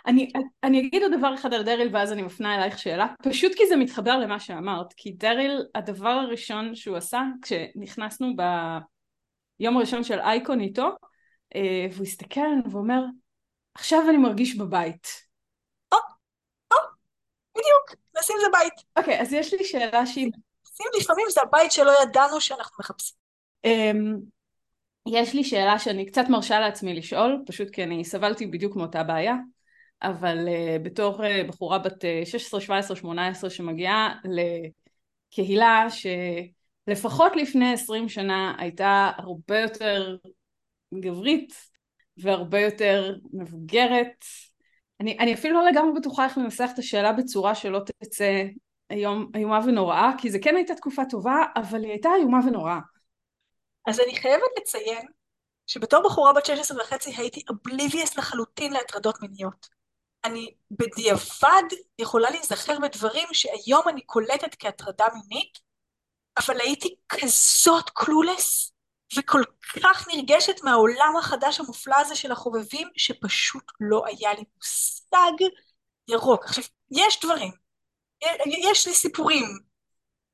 אני, 0.08 0.32
אני 0.64 0.80
אגיד 0.80 1.04
עוד 1.04 1.12
דבר 1.18 1.36
אחד 1.36 1.54
על 1.54 1.64
דריל 1.64 1.90
ואז 1.96 2.12
אני 2.12 2.22
מפנה 2.22 2.56
אלייך 2.56 2.80
שאלה, 2.80 3.08
פשוט 3.24 3.52
כי 3.56 3.68
זה 3.68 3.76
מתחבר 3.76 4.18
למה 4.18 4.40
שאמרת, 4.40 4.94
כי 4.94 5.12
דריל, 5.12 5.66
הדבר 5.76 6.10
הראשון 6.10 6.76
שהוא 6.76 6.98
עשה 6.98 7.22
כשנכנסנו 7.42 8.28
ביום 9.60 9.78
הראשון 9.78 10.04
של 10.04 10.20
אייקון 10.20 10.60
איתו, 10.62 10.96
אה, 11.56 11.88
והוא 11.92 12.04
הסתכל 12.04 12.42
עלינו 12.42 12.72
ואומר, 12.72 13.02
עכשיו 13.74 14.10
אני 14.10 14.18
מרגיש 14.18 14.56
בבית. 14.56 15.17
נשים 18.38 18.52
זה 18.52 18.58
בית. 18.60 18.84
אוקיי, 18.98 19.20
okay, 19.20 19.22
אז 19.22 19.34
יש 19.34 19.54
לי 19.54 19.64
שאלה 19.64 20.06
שהיא... 20.06 20.32
לפעמים 21.02 21.26
זה 21.30 21.42
הבית 21.44 21.72
שלא 21.72 21.92
ידענו 22.04 22.42
שאנחנו 22.42 22.76
מחפשים. 22.80 23.18
Um, 23.68 24.20
יש 25.08 25.34
לי 25.34 25.44
שאלה 25.44 25.80
שאני 25.80 26.06
קצת 26.06 26.26
מרשה 26.30 26.60
לעצמי 26.60 26.94
לשאול, 26.94 27.44
פשוט 27.48 27.70
כי 27.70 27.84
אני 27.84 28.06
סבלתי 28.06 28.46
בדיוק 28.46 28.76
מאותה 28.76 29.04
בעיה, 29.04 29.36
אבל 30.04 30.48
uh, 30.48 30.80
בתור 30.84 31.24
uh, 31.24 31.48
בחורה 31.48 31.80
בת 31.80 32.04
uh, 32.04 32.26
16, 32.26 32.62
17, 32.62 32.98
18 32.98 33.50
שמגיעה 33.50 34.16
לקהילה 35.34 35.88
שלפחות 35.90 37.36
לפני 37.36 37.74
20 37.74 38.10
שנה 38.10 38.56
הייתה 38.58 39.12
הרבה 39.18 39.60
יותר 39.60 40.18
גברית 40.94 41.54
והרבה 42.18 42.60
יותר 42.60 43.16
מבוגרת 43.34 44.26
אני, 45.00 45.18
אני 45.20 45.34
אפילו 45.34 45.62
לא 45.62 45.70
לגמרי 45.70 46.00
בטוחה 46.00 46.26
איך 46.26 46.38
לנסח 46.38 46.70
את 46.74 46.80
השאלה 46.80 47.14
בצורה 47.14 47.56
שלא 47.56 47.80
תצא 47.86 48.44
היום 48.90 49.32
איומה 49.36 49.60
ונוראה, 49.66 50.12
כי 50.18 50.32
זה 50.32 50.38
כן 50.44 50.56
הייתה 50.56 50.76
תקופה 50.76 51.02
טובה, 51.10 51.36
אבל 51.56 51.84
היא 51.84 51.92
הייתה 51.92 52.10
איומה 52.20 52.40
ונוראה. 52.48 52.80
אז 53.88 54.00
אני 54.00 54.16
חייבת 54.16 54.50
לציין 54.62 55.08
שבתור 55.68 56.04
בחורה 56.06 56.34
בת 56.34 56.46
16 56.46 56.82
וחצי 56.82 57.14
הייתי 57.18 57.42
אובליביאס 57.50 58.18
לחלוטין 58.18 58.74
להטרדות 58.74 59.22
מיניות. 59.22 59.68
אני 60.26 60.54
בדיעבד 60.72 61.64
יכולה 62.00 62.30
להיזכר 62.30 62.80
בדברים 62.80 63.28
שהיום 63.32 63.82
אני 63.90 64.02
קולטת 64.02 64.56
כהטרדה 64.60 65.06
מינית, 65.14 65.60
אבל 66.38 66.62
הייתי 66.62 66.96
כזאת 67.10 67.90
קלולס, 67.90 68.72
וכל 69.16 69.42
כך 69.84 70.08
נרגשת 70.08 70.64
מהעולם 70.64 71.14
החדש 71.20 71.60
המופלא 71.60 71.96
הזה 71.98 72.16
של 72.16 72.32
החובבים, 72.32 72.88
שפשוט 72.98 73.64
לא 73.80 74.04
היה 74.06 74.34
לי 74.34 74.44
מושג 74.56 75.48
ירוק. 76.08 76.46
עכשיו, 76.46 76.64
יש 76.92 77.20
דברים, 77.24 77.52
יש 78.48 78.88
לי 78.88 78.94
סיפורים 78.94 79.60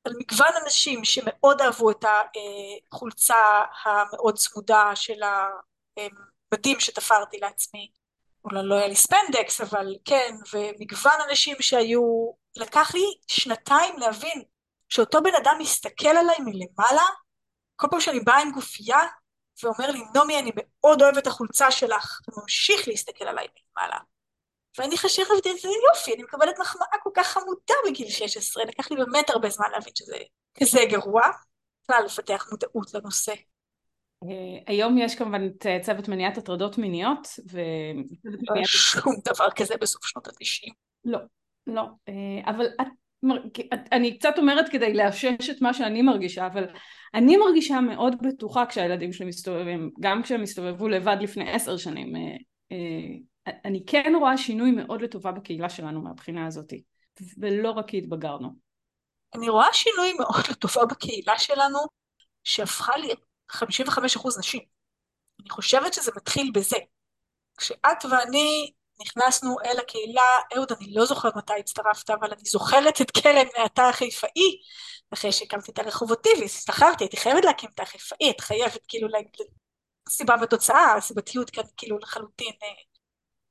על 0.04 0.12
מגוון 0.18 0.52
אנשים 0.64 1.04
שמאוד 1.04 1.60
אהבו 1.60 1.90
את 1.90 2.04
החולצה 2.92 3.36
המאוד 3.84 4.38
צמודה 4.38 4.96
של 4.96 5.20
הבדים 6.52 6.80
שתפרתי 6.80 7.38
לעצמי. 7.38 7.90
אולי 8.44 8.60
לא 8.62 8.74
היה 8.74 8.88
לי 8.88 8.96
ספנדקס, 8.96 9.60
אבל 9.60 9.96
כן, 10.04 10.34
ומגוון 10.52 11.20
אנשים 11.28 11.56
שהיו... 11.60 12.32
לקח 12.56 12.94
לי 12.94 13.04
שנתיים 13.26 13.98
להבין 13.98 14.42
שאותו 14.88 15.22
בן 15.22 15.34
אדם 15.42 15.56
מסתכל 15.58 16.08
עליי 16.08 16.36
מלמעלה 16.38 17.06
כל 17.76 17.86
פעם 17.90 18.00
שאני 18.00 18.20
באה 18.20 18.42
עם 18.42 18.50
גופייה 18.50 18.98
ואומר 19.62 19.90
לי, 19.90 20.00
נעמי, 20.14 20.38
אני 20.38 20.50
מאוד 20.56 21.02
אוהב 21.02 21.16
את 21.16 21.26
החולצה 21.26 21.70
שלך, 21.70 22.20
וממשיך 22.28 22.88
להסתכל 22.88 23.24
עליי 23.24 23.46
מלמעלה. 23.46 23.98
ואני 24.78 24.98
חשבת, 24.98 25.46
איזה 25.46 25.68
יופי, 25.68 26.14
אני 26.14 26.22
מקבלת 26.22 26.58
מחמאה 26.60 26.98
כל 27.02 27.10
כך 27.14 27.26
חמודה 27.26 27.74
בגיל 27.86 28.08
16, 28.08 28.64
לקח 28.64 28.90
לי 28.90 28.96
באמת 28.96 29.30
הרבה 29.30 29.50
זמן 29.50 29.66
להבין 29.72 29.92
שזה 29.94 30.16
כזה 30.60 30.80
גרוע, 30.90 31.22
בכלל 31.82 32.04
לפתח 32.04 32.46
מודעות 32.50 32.94
לנושא. 32.94 33.32
היום 34.66 34.98
יש 34.98 35.14
כמובן 35.14 35.46
את 35.46 35.66
צוות 35.82 36.08
מניעת 36.08 36.38
הטרדות 36.38 36.78
מיניות 36.78 37.28
ו... 37.52 37.60
שום 38.64 39.14
דבר 39.24 39.50
כזה 39.56 39.74
בסוף 39.80 40.04
שנות 40.06 40.28
התשעים. 40.28 40.72
לא, 41.04 41.18
לא, 41.66 41.82
אבל 42.46 42.66
את 42.80 42.86
אני 43.92 44.18
קצת 44.18 44.34
אומרת 44.38 44.68
כדי 44.68 44.94
לאשש 44.94 45.50
את 45.50 45.60
מה 45.60 45.74
שאני 45.74 46.02
מרגישה, 46.02 46.46
אבל 46.46 46.64
אני 47.14 47.36
מרגישה 47.36 47.80
מאוד 47.80 48.14
בטוחה 48.22 48.66
כשהילדים 48.66 49.12
שלי 49.12 49.26
מסתובבים, 49.26 49.90
גם 50.00 50.22
כשהם 50.22 50.42
הסתובבו 50.42 50.88
לבד 50.88 51.16
לפני 51.20 51.50
עשר 51.50 51.76
שנים. 51.76 52.16
אה, 52.16 52.36
אה, 52.72 53.52
אני 53.64 53.84
כן 53.86 54.12
רואה 54.20 54.36
שינוי 54.36 54.70
מאוד 54.70 55.02
לטובה 55.02 55.32
בקהילה 55.32 55.68
שלנו 55.68 56.02
מהבחינה 56.02 56.46
הזאת, 56.46 56.72
ולא 57.38 57.70
רק 57.70 57.88
כי 57.88 57.98
התבגרנו. 57.98 58.48
אני 59.34 59.48
רואה 59.48 59.66
שינוי 59.72 60.12
מאוד 60.12 60.44
לטובה 60.50 60.86
בקהילה 60.86 61.38
שלנו, 61.38 61.78
שהפכה 62.44 62.96
לי 62.96 63.08
55% 63.52 64.38
נשים. 64.38 64.60
אני 65.40 65.50
חושבת 65.50 65.94
שזה 65.94 66.10
מתחיל 66.16 66.50
בזה. 66.54 66.76
כשאת 67.56 68.04
ואני 68.10 68.72
נכנסנו 69.00 69.56
אל 69.64 69.78
הקהילה, 69.78 70.22
אהוד, 70.56 70.72
אני 70.72 70.94
לא 70.94 71.04
זוכרת 71.04 71.36
מתי 71.36 71.52
הצטרפת, 71.58 72.10
אבל 72.10 72.32
אני 72.32 72.44
זוכרת 72.44 73.00
את 73.00 73.10
קרן 73.10 73.46
מהתא 73.58 73.80
החיפאי, 73.80 74.60
אחרי 75.14 75.32
שהקמתי 75.32 75.72
את 75.72 75.78
הרחובותי 75.78 76.28
והסתחררתי, 76.40 77.04
הייתי 77.04 77.16
חייבת 77.16 77.44
להקים 77.44 77.70
תא 77.70 77.84
חיפאי, 77.84 78.30
את 78.30 78.40
חייבת 78.40 78.80
כאילו 78.88 79.08
סיבה 80.08 80.34
ותוצאה, 80.42 80.94
הסיבתיות 80.94 81.50
כאן 81.50 81.62
כאילו 81.76 81.98
לחלוטין 81.98 82.52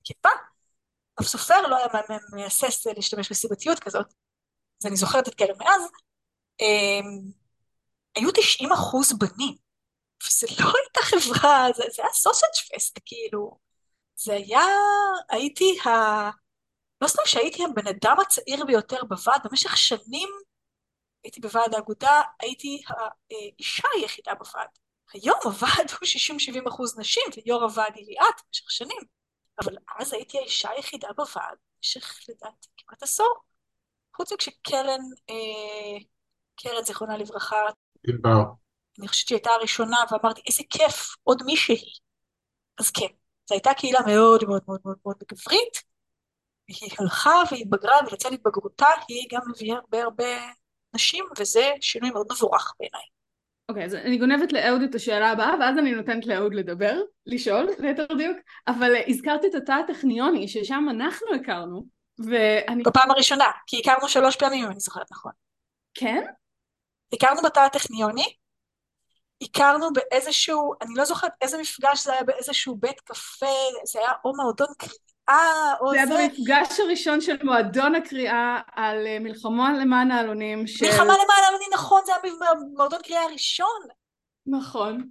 תקיפה. 0.04 0.30
אף 1.22 1.26
סופר 1.26 1.68
לא 1.68 1.78
היה 1.78 1.88
מהסס 2.32 2.88
להשתמש 2.88 3.32
בסיבתיות 3.32 3.80
כזאת, 3.80 4.14
אז 4.82 4.88
אני 4.88 4.96
זוכרת 4.96 5.28
את 5.28 5.36
קרן 5.36 5.58
מאז. 5.58 5.82
אמ, 6.60 7.32
היו 8.16 8.32
90 8.32 8.72
אחוז 8.72 9.14
בנים, 9.14 9.56
וזה 10.28 10.48
לא 10.60 10.66
הייתה 10.66 11.02
חברה, 11.02 11.68
זה, 11.76 11.84
זה 11.96 12.02
היה 12.04 12.14
סוסג' 12.14 12.76
פסט, 12.76 13.00
כאילו. 13.06 13.63
זה 14.16 14.34
היה, 14.34 14.66
הייתי 15.30 15.80
ה... 15.86 15.90
לא 17.02 17.08
סתם 17.08 17.22
שהייתי 17.26 17.64
הבן 17.64 17.88
אדם 17.88 18.20
הצעיר 18.20 18.66
ביותר 18.66 19.04
בוועד, 19.04 19.42
במשך 19.44 19.78
שנים 19.78 20.30
הייתי 21.24 21.42
בוועד 21.42 21.74
האגודה, 21.74 22.22
הייתי 22.40 22.82
האישה 22.90 23.88
היחידה 23.96 24.36
בוועד. 24.36 24.68
היום 25.14 25.38
הוועד 25.44 25.92
הוא 25.92 26.08
60-70 26.66 26.70
אחוז 26.70 27.00
נשים, 27.00 27.24
ויו"ר 27.36 27.64
הוועד 27.64 27.94
היא 27.96 28.06
ליאת 28.06 28.36
במשך 28.48 28.72
שנים, 28.72 29.02
אבל 29.64 29.76
אז 30.00 30.14
הייתי 30.14 30.38
האישה 30.38 30.70
היחידה 30.70 31.08
בוועד 31.18 31.58
במשך 31.78 32.20
לדעתי 32.30 32.68
כמעט 32.78 33.04
עשור. 33.04 33.34
חוץ 34.16 34.34
מכשקרן, 34.34 35.02
אה, 35.30 36.00
קרן 36.56 36.84
זיכרונה 36.84 37.18
לברכה, 37.18 37.58
אני 39.00 39.08
חושבת 39.08 39.28
שהיא 39.28 39.36
הייתה 39.36 39.50
הראשונה 39.50 39.98
ואמרתי 40.12 40.42
איזה 40.48 40.64
כיף, 40.70 41.16
עוד 41.24 41.44
מישהי. 41.46 41.94
אז 42.80 42.92
כן, 42.92 43.08
זו 43.50 43.56
הייתה 43.56 43.74
קהילה 43.74 44.00
מאוד 44.08 44.44
מאוד 44.48 44.62
מאוד 44.68 44.80
מאוד 44.86 44.98
מאוד 45.06 45.24
גברית, 45.32 45.84
היא 46.68 46.90
הלכה 47.00 47.44
והתבגרה 47.52 47.96
ולצד 48.08 48.34
התבגרותה 48.34 48.88
היא 49.08 49.28
גם 49.32 49.42
הביאה 49.56 49.76
הרבה 49.76 50.04
הרבה 50.04 50.26
נשים, 50.96 51.26
וזה 51.40 51.72
שינוי 51.82 52.12
מאוד 52.12 52.28
מבורך 52.32 52.74
בעיניי. 52.80 53.02
אוקיי, 53.70 53.84
okay, 53.84 53.86
אז 53.86 53.96
אני 53.96 54.18
גונבת 54.18 54.54
לאהוד 54.54 54.82
את 54.82 54.96
השאלה 54.96 55.32
הבאה, 55.32 55.56
ואז 55.60 55.78
אני 55.78 55.92
נותנת 55.92 56.26
לאהוד 56.26 56.54
לדבר, 56.54 57.02
לשאול, 57.26 57.70
ליתר 57.80 58.06
דיוק, 58.18 58.38
אבל 58.68 58.94
הזכרת 59.08 59.46
את 59.46 59.56
התא 59.56 59.72
הטכניוני, 59.72 60.48
ששם 60.48 60.86
אנחנו 60.90 61.28
הכרנו, 61.36 61.86
ואני... 62.20 62.84
בפעם 62.84 63.12
הראשונה, 63.12 63.46
כי 63.68 63.80
הכרנו 63.80 64.10
שלוש 64.10 64.36
פעמים, 64.36 64.66
אם 64.66 64.72
אני 64.72 64.80
זוכרת 64.80 65.12
נכון. 65.12 65.32
כן? 65.94 66.24
הכרנו 67.14 67.42
בתא 67.42 67.60
הטכניוני, 67.60 68.36
הכרנו 69.44 69.94
באיזשהו, 69.94 70.74
אני 70.82 70.94
לא 70.96 71.06
זוכרת 71.06 71.32
איזה 71.42 71.58
מפגש 71.58 72.04
זה 72.04 72.14
היה 72.14 72.24
באיזשהו 72.24 72.76
בית 72.76 73.00
קפה, 73.02 73.46
זה 73.86 74.00
היה 74.00 74.12
או 74.26 74.36
מועדון 74.36 74.68
קריאה, 74.78 75.74
או 75.82 75.92
זה... 75.92 75.98
זה 76.08 76.18
היה 76.18 76.30
במפגש 76.30 76.80
הראשון 76.80 77.22
של 77.22 77.44
מועדון 77.44 77.96
הקריאה 77.96 78.60
על 78.72 79.08
אה, 79.08 79.20
מלחמה 79.20 79.74
למען 79.82 80.12
העלונים 80.12 80.68
של... 80.68 80.86
מלחמה 80.86 81.04
למען 81.04 81.44
העלונים, 81.46 81.70
נכון, 81.74 82.02
זה 82.06 82.12
היה 82.12 82.34
במועדון 82.74 83.02
קריאה 83.02 83.24
הראשון. 83.24 83.82
נכון. 84.46 85.10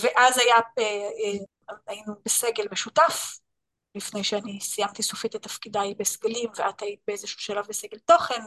ואז 0.00 0.38
היה, 0.38 0.56
אה, 0.78 0.84
אה, 0.84 1.74
היינו 1.86 2.14
בסגל 2.24 2.64
משותף, 2.72 3.38
לפני 3.94 4.24
שאני 4.24 4.60
סיימתי 4.60 5.02
סופית 5.02 5.36
את 5.36 5.42
תפקידיי 5.42 5.94
בסגלים, 5.94 6.50
ואת 6.56 6.82
היית 6.82 7.00
באיזשהו 7.06 7.40
שלב 7.40 7.66
בסגל 7.68 7.98
תוכן, 7.98 8.42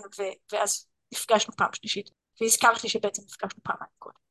ואז 0.51 0.87
נפגשנו 1.13 1.55
פעם 1.55 1.69
שלישית, 1.73 2.09
והזכרתי 2.41 2.89
שבעצם 2.89 3.21
נפגשנו 3.25 3.63
פעמיים 3.63 3.91
קודם. 3.99 4.23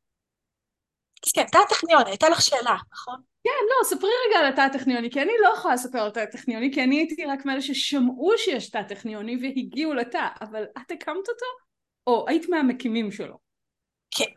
כן, 1.35 1.47
תא 1.53 1.59
הטכניון, 1.59 2.07
הייתה 2.07 2.29
לך 2.29 2.43
שאלה, 2.43 2.77
נכון? 2.93 3.21
כן, 3.45 3.51
לא, 3.71 3.85
ספרי 3.85 4.11
רגע 4.29 4.39
על 4.39 4.47
התא 4.53 4.61
הטכניוני, 4.61 5.11
כי 5.11 5.23
אני 5.23 5.33
לא 5.41 5.49
יכולה 5.49 5.75
לספר 5.75 5.99
על 5.99 6.09
התא 6.09 6.21
הטכניוני, 6.21 6.75
כי 6.75 6.85
אני 6.85 6.97
הייתי 6.97 7.25
רק 7.27 7.45
מאלה 7.45 7.61
ששמעו 7.63 8.33
שיש 8.37 8.71
תא 8.71 8.83
טכניוני 8.83 9.37
והגיעו 9.43 9.95
לתא, 9.95 10.29
אבל 10.41 10.65
את 10.65 10.91
הקמת 10.91 11.29
אותו? 11.29 11.47
או 12.07 12.25
היית 12.29 12.49
מהמקימים 12.49 13.13
שלו? 13.13 13.39
כן. 14.11 14.33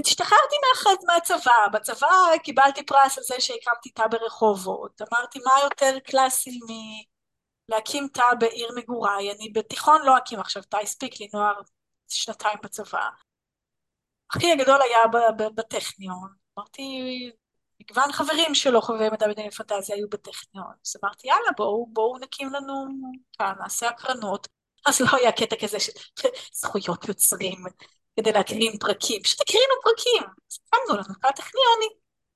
השתחררתי 0.00 0.56
מאחד 0.68 0.94
מהצבא, 1.06 1.68
בצבא 1.72 2.08
קיבלתי 2.42 2.86
פרס 2.86 3.18
על 3.18 3.24
זה 3.24 3.34
שהקמתי 3.38 3.90
תא 3.90 4.06
ברחובות, 4.06 5.02
אמרתי 5.02 5.38
מה 5.38 5.52
יותר 5.64 5.98
קלאסי 5.98 6.60
מלהקים 7.68 8.08
תא 8.08 8.34
בעיר 8.40 8.68
מגוריי, 8.76 9.32
אני 9.32 9.48
בתיכון 9.48 10.02
לא 10.04 10.16
אקים 10.16 10.40
עכשיו 10.40 10.62
תא, 10.62 10.76
הספיק 10.76 11.20
לי 11.20 11.28
נוער 11.34 11.60
שנתיים 12.08 12.58
בצבא, 12.62 13.08
אחי 14.36 14.52
הגדול 14.52 14.82
היה 14.82 14.98
בטכניון, 15.54 16.28
אמרתי, 16.58 16.82
מגוון 17.80 18.12
חברים 18.12 18.54
שלו, 18.54 18.82
חובבי 18.82 19.08
מדע 19.10 19.28
בדיני 19.28 19.50
פנטזיה, 19.50 19.96
היו 19.96 20.08
בטכניון, 20.08 20.72
אז 20.86 20.96
אמרתי, 21.04 21.28
יאללה, 21.28 21.50
בואו, 21.56 21.86
בואו 21.92 22.18
נקים 22.18 22.52
לנו 22.52 22.86
כאן, 23.38 23.52
נעשה 23.60 23.88
הקרנות. 23.88 24.48
אז 24.86 25.00
לא 25.00 25.06
היה 25.12 25.32
קטע 25.32 25.56
כזה 25.56 25.80
של 25.80 25.92
זכויות 26.60 27.08
יוצרים 27.08 27.58
כדי 28.16 28.32
להקרין 28.32 28.78
פרקים, 28.78 29.22
פשוט 29.22 29.40
הקרינו 29.40 29.74
פרקים, 29.82 30.22
אז 30.50 30.58
קמנו 30.70 30.98
לנו 30.98 31.14
תא 31.22 31.30
טכניוני. 31.30 31.88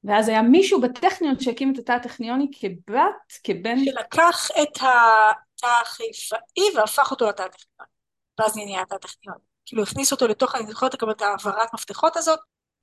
ואז 0.05 0.29
היה 0.29 0.43
מישהו 0.43 0.81
בטכניון 0.81 1.41
שהקים 1.41 1.73
את 1.73 1.79
התא 1.79 1.93
הטכניוני 1.93 2.51
כבת, 2.61 3.33
כבן... 3.45 3.85
שלקח 3.85 4.49
את 4.63 4.77
התא 4.77 5.67
החיפאי 5.83 6.77
והפך 6.77 7.11
אותו 7.11 7.29
לתא 7.29 7.43
הטכניוני. 7.43 7.91
ואז 8.39 8.57
נהיה 8.57 8.83
התא 8.83 8.95
הטכניוני. 8.95 9.48
כאילו 9.69 9.83
הכניסו 9.83 10.15
אותו 10.15 10.29
לתוך, 10.29 10.55
אני 10.55 10.67
זוכרת 10.67 10.95
לקבל 10.95 11.11
את 11.11 11.23
העברת 11.23 11.75
מפתחות 11.75 12.17
הזאת, 12.17 12.39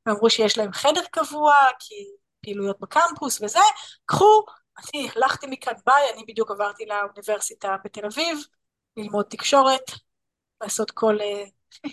ואמרו 0.05 0.29
שיש 0.29 0.57
להם 0.57 0.73
חדר 0.73 1.01
קבוע, 1.11 1.55
כי 1.79 1.95
פעילויות 2.41 2.79
בקמפוס 2.79 3.41
וזה, 3.41 3.59
קחו, 4.05 4.45
אני 4.77 5.09
הלכתי 5.15 5.47
מכאן 5.49 5.73
ביי, 5.85 6.13
אני 6.13 6.23
בדיוק 6.27 6.51
עברתי 6.51 6.85
לאוניברסיטה 6.85 7.75
בתל 7.83 8.05
אביב, 8.05 8.39
ללמוד 8.97 9.25
תקשורת, 9.29 9.91
לעשות 10.61 10.91
כל 10.91 11.17
אה, 11.21 11.43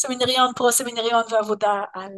סמינריון, 0.00 0.52
פרו-סמינריון 0.56 1.22
ועבודה 1.30 1.84
על 1.94 2.12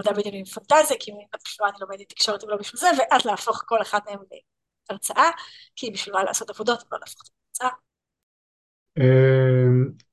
מדע 0.00 0.12
בדיוק 0.12 0.48
פנטזיה, 0.48 0.96
כי 1.00 1.12
בשביל 1.44 1.68
אני 1.68 1.76
לומדת 1.80 2.08
תקשורת 2.08 2.44
ולא 2.44 2.56
בשביל 2.56 2.80
זה, 2.80 2.86
ואז 2.98 3.24
להפוך 3.24 3.62
כל 3.66 3.82
אחד 3.82 4.00
מהם 4.06 4.18
להרצאה, 4.90 5.30
כי 5.76 5.90
בשביל 5.90 6.14
מה 6.14 6.24
לעשות 6.24 6.50
עבודות 6.50 6.84
ולא 6.90 7.00
להפוך 7.00 7.22
את. 7.22 7.62
אמ, 7.62 7.91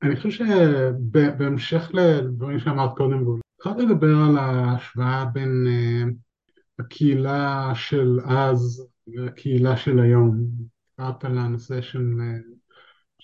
אני 0.04 0.16
חושב 0.16 0.30
שבהמשך 0.30 1.92
לדברים 1.94 2.60
שאמרת 2.60 2.98
קודם, 2.98 3.24
אפשר 3.60 3.78
לדבר 3.78 4.16
על 4.30 4.38
ההשוואה 4.38 5.26
בין 5.26 5.68
אה, 5.68 6.04
הקהילה 6.80 7.72
של 7.76 8.20
אז 8.26 8.88
והקהילה 9.08 9.78
של 9.78 10.00
היום. 10.00 10.38
דיברת 11.00 11.26
על 11.26 11.38
הנושא 11.38 11.82
של 11.82 12.06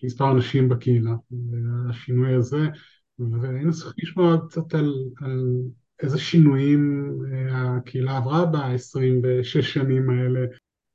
מספר 0.04 0.32
אנשים 0.32 0.70
בקהילה, 0.70 1.16
השינוי 1.90 2.34
הזה, 2.34 2.68
והיינו 3.20 3.74
צריכים 3.74 3.94
לשמוע 3.98 4.38
קצת 4.48 4.74
על, 4.74 4.94
על 5.22 5.46
איזה 6.04 6.20
שינויים 6.20 7.14
אה, 7.34 7.76
הקהילה 7.76 8.18
עברה 8.18 8.46
ב-26 8.46 9.62
שנים 9.62 10.10
האלה, 10.10 10.40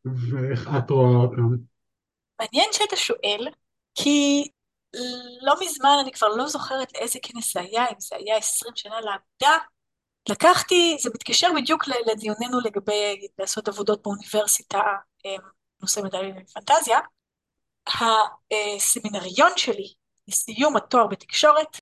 ואיך 0.05 0.68
את 0.79 0.90
רואה 0.90 1.16
אותם. 1.16 1.42
מעניין 2.40 2.68
שאתה 2.73 2.96
שואל, 2.96 3.49
כי 3.94 4.48
לא 5.42 5.55
מזמן, 5.61 5.96
אני 6.03 6.12
כבר 6.12 6.29
לא 6.29 6.46
זוכרת 6.46 6.92
לאיזה 6.94 7.18
כנס 7.22 7.55
זה 7.55 7.61
היה, 7.61 7.88
אם 7.88 8.00
זה 8.00 8.16
היה 8.16 8.37
עשרים 8.37 8.76
שנה 8.76 9.00
לעבודה, 9.00 9.64
לקחתי, 10.29 10.96
זה 11.00 11.11
מתקשר 11.14 11.48
בדיוק 11.57 11.85
לדיוננו 11.88 12.61
לגבי 12.64 13.29
לעשות 13.38 13.68
עבודות 13.68 14.03
באוניברסיטה, 14.03 14.81
אמ, 15.24 15.40
נושא 15.81 16.00
מדעים 16.00 16.35
ופנטזיה. 16.42 16.98
הסמינריון 17.87 19.53
שלי 19.57 19.94
לסיום 20.29 20.76
התואר 20.76 21.07
בתקשורת, 21.07 21.81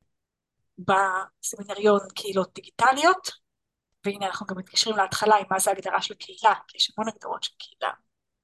בסמינריון 0.78 2.00
קהילות 2.14 2.54
דיגיטליות, 2.54 3.30
והנה 4.04 4.26
אנחנו 4.26 4.46
גם 4.46 4.58
מתקשרים 4.58 4.96
להתחלה 4.96 5.36
עם 5.36 5.44
מה 5.50 5.58
זה 5.58 5.70
הגדרה 5.70 6.02
של 6.02 6.14
קהילה, 6.14 6.54
כי 6.68 6.76
יש 6.76 6.92
המון 6.96 7.08
הגדרות 7.08 7.42
של 7.42 7.52
קהילה. 7.58 7.94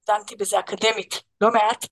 דנתי 0.07 0.37
בזה 0.37 0.59
אקדמית 0.59 1.23
לא 1.41 1.51
מעט, 1.53 1.87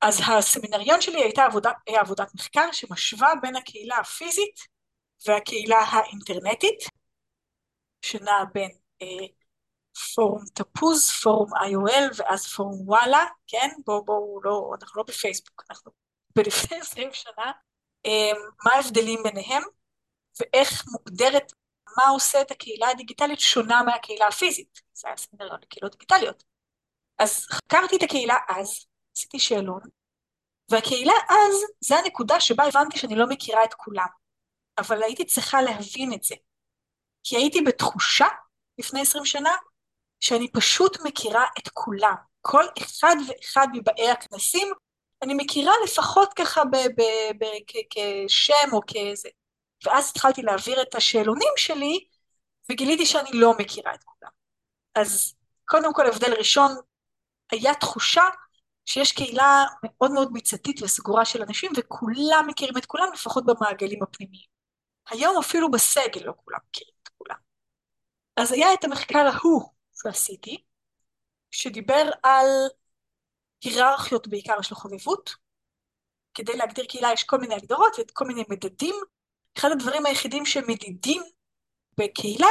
אז 0.00 0.20
הסמינריון 0.26 1.00
שלי 1.00 1.22
הייתה 1.22 1.44
עבודה, 1.44 1.70
היה 1.86 2.00
עבודת 2.00 2.34
מחקר 2.34 2.72
שמשווה 2.72 3.32
בין 3.42 3.56
הקהילה 3.56 3.96
הפיזית 3.98 4.60
והקהילה 5.26 5.78
האינטרנטית, 5.78 6.78
שנע 8.02 8.44
בין 8.52 8.70
אה, 9.02 9.26
פורום 10.14 10.44
תפוז, 10.54 11.10
פורום 11.10 11.50
IOL 11.54 12.12
ואז 12.16 12.46
פורום 12.46 12.88
וואלה, 12.88 13.24
כן? 13.46 13.68
בואו 13.86 14.04
בואו 14.04 14.40
לא, 14.42 14.70
אנחנו 14.80 14.98
לא 15.00 15.04
בפייסבוק, 15.08 15.64
אנחנו 15.70 15.92
בלפני 16.36 16.78
עשרים 16.80 17.08
שנה, 17.12 17.52
אה, 18.06 18.32
מה 18.64 18.72
ההבדלים 18.72 19.22
ביניהם 19.22 19.62
ואיך 20.40 20.84
מוגדרת, 20.92 21.52
מה 21.96 22.08
עושה 22.08 22.40
את 22.40 22.50
הקהילה 22.50 22.88
הדיגיטלית 22.88 23.40
שונה 23.40 23.82
מהקהילה 23.82 24.26
הפיזית, 24.26 24.80
זה 24.92 25.08
היה 25.08 25.16
סמינריון 25.16 25.58
לקהילות 25.62 25.92
דיגיטליות. 25.92 26.44
אז 27.18 27.46
חקרתי 27.46 27.96
את 27.96 28.02
הקהילה 28.02 28.36
אז, 28.48 28.86
עשיתי 29.16 29.38
שאלון, 29.38 29.80
והקהילה 30.70 31.12
אז, 31.28 31.54
זה 31.80 31.96
הנקודה 31.96 32.40
שבה 32.40 32.64
הבנתי 32.64 32.98
שאני 32.98 33.16
לא 33.16 33.26
מכירה 33.28 33.64
את 33.64 33.74
כולם, 33.74 34.06
אבל 34.78 35.02
הייתי 35.02 35.24
צריכה 35.24 35.62
להבין 35.62 36.12
את 36.12 36.22
זה, 36.22 36.34
כי 37.24 37.36
הייתי 37.36 37.60
בתחושה 37.62 38.26
לפני 38.78 39.00
עשרים 39.00 39.24
שנה 39.24 39.52
שאני 40.20 40.52
פשוט 40.52 40.98
מכירה 41.04 41.44
את 41.58 41.68
כולם. 41.68 42.14
כל 42.40 42.64
אחד 42.78 43.16
ואחד 43.28 43.66
מבאי 43.72 44.10
הכנסים, 44.10 44.72
אני 45.22 45.34
מכירה 45.36 45.72
לפחות 45.84 46.32
ככה 46.32 46.62
כשם 47.90 48.72
או 48.72 48.80
כאיזה. 48.86 49.28
ואז 49.84 50.10
התחלתי 50.10 50.42
להעביר 50.42 50.82
את 50.82 50.94
השאלונים 50.94 51.52
שלי, 51.56 52.06
וגיליתי 52.70 53.06
שאני 53.06 53.30
לא 53.32 53.52
מכירה 53.58 53.94
את 53.94 54.04
כולם. 54.04 54.30
אז 54.94 55.34
קודם 55.64 55.94
כל 55.94 56.06
הבדל 56.06 56.34
ראשון, 56.38 56.76
היה 57.52 57.74
תחושה 57.74 58.22
שיש 58.86 59.12
קהילה 59.12 59.64
מאוד 59.82 60.10
מאוד 60.10 60.32
ביצתית 60.32 60.82
וסגורה 60.82 61.24
של 61.24 61.42
אנשים, 61.42 61.72
וכולם 61.76 62.44
מכירים 62.46 62.76
את 62.78 62.86
כולם, 62.86 63.06
לפחות 63.14 63.44
במעגלים 63.46 64.02
הפנימיים. 64.02 64.46
היום 65.10 65.38
אפילו 65.38 65.70
בסגל 65.70 66.24
לא 66.24 66.32
כולם 66.44 66.58
מכירים 66.68 66.94
את 67.02 67.08
כולם. 67.08 67.36
אז 68.36 68.52
היה 68.52 68.74
את 68.74 68.84
המחקר 68.84 69.28
ההוא 69.32 69.62
שעשיתי, 70.02 70.64
שדיבר 71.50 72.10
על 72.22 72.46
היררכיות 73.64 74.28
בעיקר 74.28 74.62
של 74.62 74.74
חובבות. 74.74 75.34
כדי 76.34 76.56
להגדיר 76.56 76.84
קהילה 76.84 77.12
יש 77.12 77.24
כל 77.24 77.38
מיני 77.38 77.54
הגדרות 77.54 77.96
וכל 77.98 78.24
מיני 78.26 78.44
מדדים. 78.48 78.94
אחד 79.58 79.68
הדברים 79.72 80.06
היחידים 80.06 80.46
שמדידים 80.46 81.22
בקהילה 81.98 82.48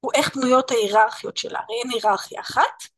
הוא 0.00 0.12
איך 0.14 0.36
בנויות 0.36 0.70
ההיררכיות 0.70 1.36
שלה. 1.36 1.58
הרי 1.58 1.76
אין 1.82 1.90
היררכיה 1.90 2.40
אחת. 2.40 2.93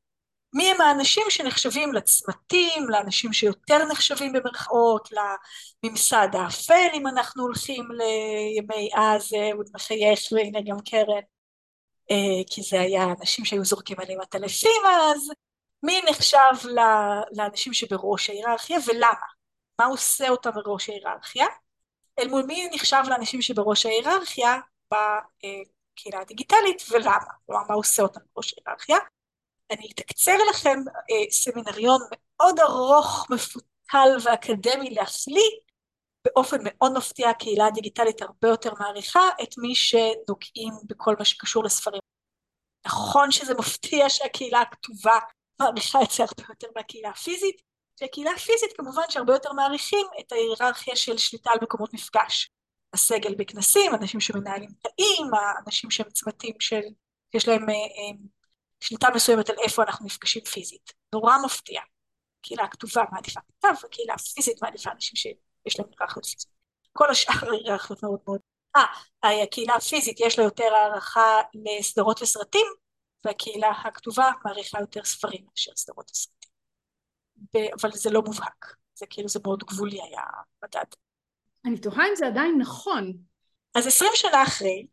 מי 0.56 0.70
הם 0.70 0.80
האנשים 0.80 1.22
שנחשבים 1.28 1.92
לצמתים, 1.92 2.88
לאנשים 2.88 3.32
שיותר 3.32 3.84
נחשבים 3.84 4.32
במרכאות, 4.32 5.08
לממסד 5.12 6.28
האפל, 6.32 6.88
אם 6.94 7.06
אנחנו 7.06 7.42
הולכים 7.42 7.88
לימי 7.90 8.90
אז, 8.94 9.34
אהוד 9.34 9.66
מחייך 9.74 10.20
והנה 10.32 10.58
גם 10.66 10.76
קרן, 10.90 11.22
אה, 12.10 12.42
כי 12.50 12.62
זה 12.62 12.80
היה 12.80 13.04
אנשים 13.20 13.44
שהיו 13.44 13.64
זורקים 13.64 13.96
עליהם 14.00 14.20
עטלפים 14.20 14.82
אז, 14.86 15.30
מי 15.82 16.00
נחשב 16.10 16.68
לאנשים 17.32 17.72
שבראש 17.72 18.30
ההיררכיה 18.30 18.78
ולמה? 18.86 19.26
מה 19.78 19.86
עושה 19.86 20.28
אותם 20.28 20.50
בראש 20.54 20.88
ההיררכיה? 20.88 21.46
אל 22.18 22.28
מול 22.28 22.42
מי 22.42 22.68
נחשב 22.72 23.02
לאנשים 23.08 23.42
שבראש 23.42 23.86
ההיררכיה 23.86 24.60
בקהילה 24.90 26.20
הדיגיטלית 26.20 26.82
ולמה? 26.90 27.32
כלומר, 27.46 27.62
מה 27.68 27.74
עושה 27.74 28.02
אותם 28.02 28.20
בראש 28.34 28.54
ההיררכיה? 28.58 29.15
אני 29.70 29.88
אתקצר 29.94 30.36
לכם 30.50 30.78
אה, 30.88 31.30
סמינריון 31.30 32.00
מאוד 32.10 32.60
ארוך, 32.60 33.26
מפותל 33.30 34.08
ואקדמי 34.24 34.90
להפליא, 34.90 35.50
באופן 36.24 36.56
מאוד 36.62 36.92
מפתיע 36.96 37.30
הקהילה 37.30 37.66
הדיגיטלית 37.66 38.22
הרבה 38.22 38.48
יותר 38.48 38.74
מעריכה 38.78 39.28
את 39.42 39.58
מי 39.58 39.74
שנוגעים 39.74 40.72
בכל 40.84 41.14
מה 41.18 41.24
שקשור 41.24 41.64
לספרים. 41.64 42.00
נכון 42.86 43.30
שזה 43.30 43.54
מפתיע 43.54 44.08
שהקהילה 44.08 44.60
הכתובה 44.60 45.18
מעריכה 45.60 46.02
את 46.02 46.10
זה 46.10 46.22
הרבה 46.22 46.44
יותר 46.48 46.68
מהקהילה 46.76 47.08
הפיזית, 47.10 47.62
שהקהילה 48.00 48.30
הפיזית 48.30 48.72
כמובן 48.76 49.02
שהרבה 49.08 49.32
יותר 49.32 49.52
מעריכים 49.52 50.06
את 50.20 50.32
ההיררכיה 50.32 50.96
של 50.96 51.18
שליטה 51.18 51.50
על 51.50 51.58
מקומות 51.62 51.94
מפגש. 51.94 52.50
הסגל 52.92 53.34
בכנסים, 53.34 53.94
אנשים 53.94 54.20
שמנהלים 54.20 54.70
תאים, 54.82 55.34
האנשים 55.34 55.90
שהם 55.90 56.10
צמתים 56.10 56.54
של, 56.60 56.80
יש 57.34 57.48
להם 57.48 57.70
אה, 57.70 57.74
אה, 57.74 58.16
שליטה 58.80 59.08
מסוימת 59.14 59.50
על 59.50 59.56
איפה 59.64 59.82
אנחנו 59.82 60.06
נפגשים 60.06 60.44
פיזית. 60.44 60.92
נורא 61.12 61.34
מפתיע. 61.44 61.80
הקהילה 62.40 62.64
הכתובה 62.64 63.02
מעדיפה 63.12 63.40
כתב, 63.40 63.74
הקהילה 63.84 64.14
הפיזית 64.14 64.62
מעדיפה 64.62 64.90
אנשים 64.90 65.16
שיש 65.16 65.78
להם 65.78 65.88
היררכיות 65.98 66.24
פיזית. 66.26 66.50
כל 66.92 67.10
השאר 67.10 67.50
היררכיות 67.52 68.02
מאוד 68.02 68.20
מאוד. 68.26 68.40
אה, 68.76 69.42
הקהילה 69.42 69.74
הפיזית 69.74 70.20
יש 70.20 70.38
לה 70.38 70.44
יותר 70.44 70.74
הערכה 70.74 71.40
לסדרות 71.54 72.22
וסרטים, 72.22 72.66
והקהילה 73.24 73.70
הכתובה 73.70 74.30
מעריכה 74.44 74.80
יותר 74.80 75.04
ספרים 75.04 75.46
מאשר 75.50 75.72
סדרות 75.76 76.10
וסרטים. 76.10 76.50
אבל 77.80 77.90
זה 77.92 78.10
לא 78.10 78.22
מובהק, 78.22 78.76
זה 78.94 79.06
כאילו 79.10 79.28
זה 79.28 79.40
מאוד 79.44 79.64
גבולי 79.64 80.02
היה 80.02 80.22
המדד. 80.62 80.90
אני 81.64 81.78
תוהה 81.78 82.08
אם 82.08 82.16
זה 82.16 82.26
עדיין 82.26 82.58
נכון. 82.58 83.12
אז 83.74 83.86
עשרים 83.86 84.10
שנה 84.14 84.42
אחרי, 84.42 84.86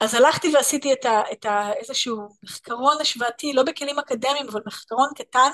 אז 0.00 0.14
הלכתי 0.14 0.54
ועשיתי 0.54 0.92
את, 0.92 1.04
ה, 1.04 1.22
את 1.32 1.44
ה, 1.44 1.72
איזשהו 1.72 2.28
מחקרון 2.42 2.96
השוואתי, 3.00 3.52
לא 3.52 3.62
בכלים 3.62 3.98
אקדמיים, 3.98 4.48
אבל 4.48 4.60
מחקרון 4.66 5.08
קטן, 5.16 5.50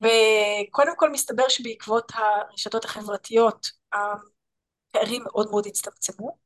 וקודם 0.00 0.92
כל 0.96 1.10
מסתבר 1.10 1.48
שבעקבות 1.48 2.12
הרשתות 2.14 2.84
החברתיות 2.84 3.66
הפערים 3.92 5.22
מאוד 5.24 5.50
מאוד 5.50 5.66
הצטמצמו. 5.66 6.38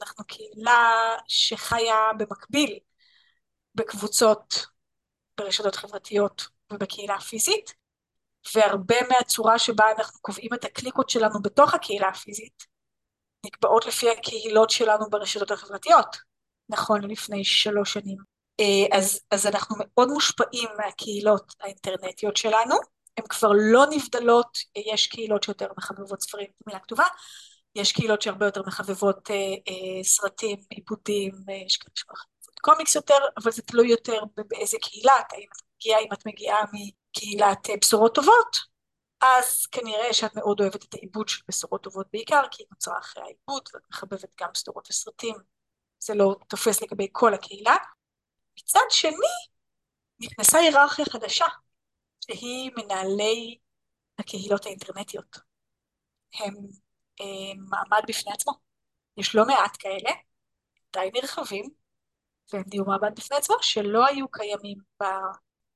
אנחנו 0.00 0.24
קהילה 0.24 1.16
שחיה 1.28 1.96
במקביל 2.18 2.78
בקבוצות 3.74 4.66
ברשתות 5.38 5.74
חברתיות 5.74 6.46
ובקהילה 6.72 7.14
הפיזית, 7.14 7.74
והרבה 8.54 8.96
מהצורה 9.08 9.58
שבה 9.58 9.84
אנחנו 9.98 10.20
קובעים 10.20 10.54
את 10.54 10.64
הקליקות 10.64 11.10
שלנו 11.10 11.42
בתוך 11.42 11.74
הקהילה 11.74 12.08
הפיזית 12.08 12.66
נקבעות 13.46 13.86
לפי 13.86 14.10
הקהילות 14.10 14.70
שלנו 14.70 15.10
ברשתות 15.10 15.50
החברתיות. 15.50 16.33
נכון 16.68 17.10
לפני 17.10 17.44
שלוש 17.44 17.92
שנים. 17.92 18.16
אה, 18.60 18.98
אז, 18.98 19.20
אז 19.30 19.46
אנחנו 19.46 19.76
מאוד 19.78 20.08
מושפעים 20.08 20.68
מהקהילות 20.78 21.54
האינטרנטיות 21.60 22.36
שלנו, 22.36 22.74
הן 23.16 23.24
כבר 23.28 23.50
לא 23.54 23.86
נבדלות, 23.90 24.58
יש 24.76 25.06
קהילות 25.06 25.42
שיותר 25.42 25.68
מחבבות 25.78 26.22
ספרים 26.22 26.46
במילה 26.60 26.80
כתובה, 26.80 27.04
יש 27.74 27.92
קהילות 27.92 28.22
שהרבה 28.22 28.46
יותר 28.46 28.62
מחבבות 28.66 29.30
אה, 29.30 29.36
אה, 29.36 30.04
סרטים, 30.04 30.58
עיבודים, 30.70 31.32
אה, 31.48 31.54
יש 31.54 31.76
כאלה 31.76 31.92
שמחבבות 31.94 32.60
קומיקס 32.60 32.94
יותר, 32.94 33.18
אבל 33.42 33.50
זה 33.52 33.62
תלוי 33.62 33.88
יותר 33.88 34.20
באיזה 34.36 34.76
קהילה, 34.82 35.12
אם 35.38 35.46
את 35.52 35.62
מגיעה, 35.76 36.00
אם 36.00 36.12
את 36.12 36.26
מגיעה 36.26 36.64
מקהילת 36.72 37.70
אה, 37.70 37.74
בשורות 37.80 38.14
טובות, 38.14 38.74
אז 39.20 39.66
כנראה 39.66 40.12
שאת 40.12 40.34
מאוד 40.34 40.60
אוהבת 40.60 40.84
את 40.84 40.94
העיבוד 40.94 41.28
של 41.28 41.42
בשורות 41.48 41.82
טובות 41.82 42.06
בעיקר, 42.12 42.42
כי 42.50 42.62
היא 42.62 42.66
נוצרה 42.70 42.98
אחרי 42.98 43.22
העיבוד, 43.22 43.68
ואת 43.74 43.82
מחבבת 43.90 44.34
גם 44.40 44.48
סדרות 44.54 44.88
וסרטים 44.90 45.34
זה 46.06 46.14
לא 46.14 46.36
תופס 46.48 46.82
לגבי 46.82 47.08
כל 47.12 47.34
הקהילה. 47.34 47.76
מצד 48.58 48.80
שני, 48.90 49.34
נכנסה 50.18 50.58
היררכיה 50.58 51.04
חדשה, 51.04 51.46
שהיא 52.20 52.70
מנהלי 52.76 53.58
הקהילות 54.18 54.66
האינטרנטיות. 54.66 55.38
הם 56.34 56.54
אה, 57.20 57.54
מעמד 57.56 58.02
בפני 58.08 58.32
עצמו. 58.32 58.52
יש 59.16 59.34
לא 59.34 59.46
מעט 59.46 59.76
כאלה, 59.78 60.10
די 60.92 61.10
נרחבים, 61.14 61.70
והם 62.52 62.62
נהיו 62.66 62.84
מעמד 62.84 63.12
בפני 63.16 63.36
עצמו, 63.36 63.56
שלא 63.60 64.06
היו 64.06 64.28
קיימים 64.28 64.78
ב... 65.02 65.04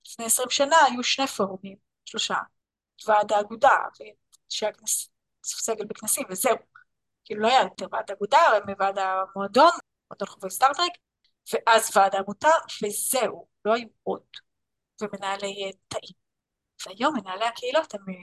לפני 0.07 0.25
עשרים 0.25 0.51
שנה 0.51 0.77
היו 0.87 1.05
שני 1.05 1.27
פורומים, 1.27 1.77
שלושה, 2.05 2.37
ועד 3.07 3.33
האגודה, 3.33 3.71
סגל 5.45 5.85
בכנסים, 5.85 6.25
וזהו. 6.31 6.57
כאילו 7.25 7.40
לא 7.42 7.48
היה 7.48 7.63
יותר 7.63 7.87
ועד 7.92 8.11
האגודה, 8.11 8.38
הם 8.38 8.75
ועד 8.79 8.98
המועדון, 8.98 9.71
מועדון 10.11 10.29
חובבי 10.29 10.50
סטארטרק, 10.50 10.92
ואז 11.52 11.90
ועד 11.96 12.15
העמותה, 12.15 12.48
וזהו, 12.83 13.48
לא 13.65 13.75
היו 13.75 13.87
עוד, 14.02 14.23
ומנהלי 15.02 15.65
אה, 15.65 15.71
תאים. 15.88 16.15
והיום 16.87 17.15
מנהלי 17.17 17.44
הקהילות 17.44 17.94
הם 17.94 18.00
אה, 18.09 18.15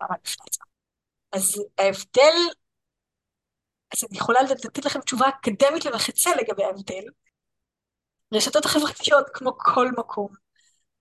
מעמד 0.00 0.18
בפני 0.24 0.44
עצמם. 0.46 0.66
אז 1.32 1.62
ההבדל, 1.78 2.36
אז 3.94 4.04
אני 4.10 4.18
יכולה 4.18 4.42
לתת 4.42 4.84
לכם 4.84 5.00
תשובה 5.00 5.28
אקדמית 5.28 5.84
למחצה 5.84 6.30
לגבי 6.36 6.64
ההבדל. 6.64 7.04
רשתות 8.34 8.64
החברתיות, 8.64 9.26
כמו 9.34 9.58
כל 9.58 9.88
מקום, 9.98 10.32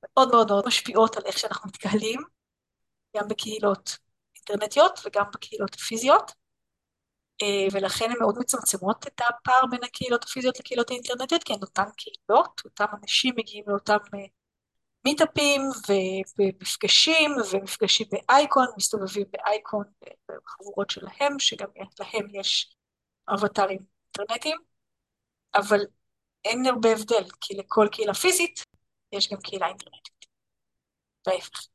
מאוד 0.03 0.32
מאוד 0.32 0.47
מאוד 0.47 0.67
משפיעות 0.67 1.17
על 1.17 1.23
איך 1.25 1.38
שאנחנו 1.38 1.67
מתקהלים, 1.67 2.19
גם 3.17 3.27
בקהילות 3.27 3.97
אינטרנטיות 4.36 4.99
וגם 5.05 5.25
בקהילות 5.34 5.73
הפיזיות. 5.73 6.32
אה, 7.41 7.67
ולכן 7.73 8.05
הן 8.11 8.19
מאוד 8.19 8.37
מצמצמות 8.39 9.07
את 9.07 9.21
הפער 9.21 9.65
בין 9.71 9.83
הקהילות 9.83 10.23
הפיזיות 10.23 10.59
לקהילות 10.59 10.89
האינטרנטיות, 10.89 11.43
כי 11.43 11.53
הן 11.53 11.59
אותן 11.61 11.89
קהילות, 11.97 12.61
אותם 12.65 12.85
אנשים 13.01 13.33
מגיעים 13.37 13.63
לאותם 13.67 13.97
אה, 14.13 14.19
מיטאפים 15.05 15.61
ומפגשים, 16.39 17.31
ומפגשים 17.51 18.07
באייקון, 18.11 18.65
מסתובבים 18.77 19.25
באייקון 19.31 19.83
בחבורות 20.29 20.89
שלהם, 20.89 21.39
שגם 21.39 21.67
להם 21.99 22.27
יש 22.33 22.75
אבטרים 23.33 23.79
אינטרנטיים, 24.17 24.57
אבל 25.55 25.79
אין 26.45 26.65
הרבה 26.65 26.91
הבדל, 26.91 27.23
כי 27.41 27.53
לכל 27.53 27.87
קהילה 27.91 28.13
פיזית 28.13 28.63
יש 29.11 29.29
גם 29.31 29.39
קהילה 29.41 29.67
אינטרנטית. 29.67 30.25
וההפך, 31.27 31.67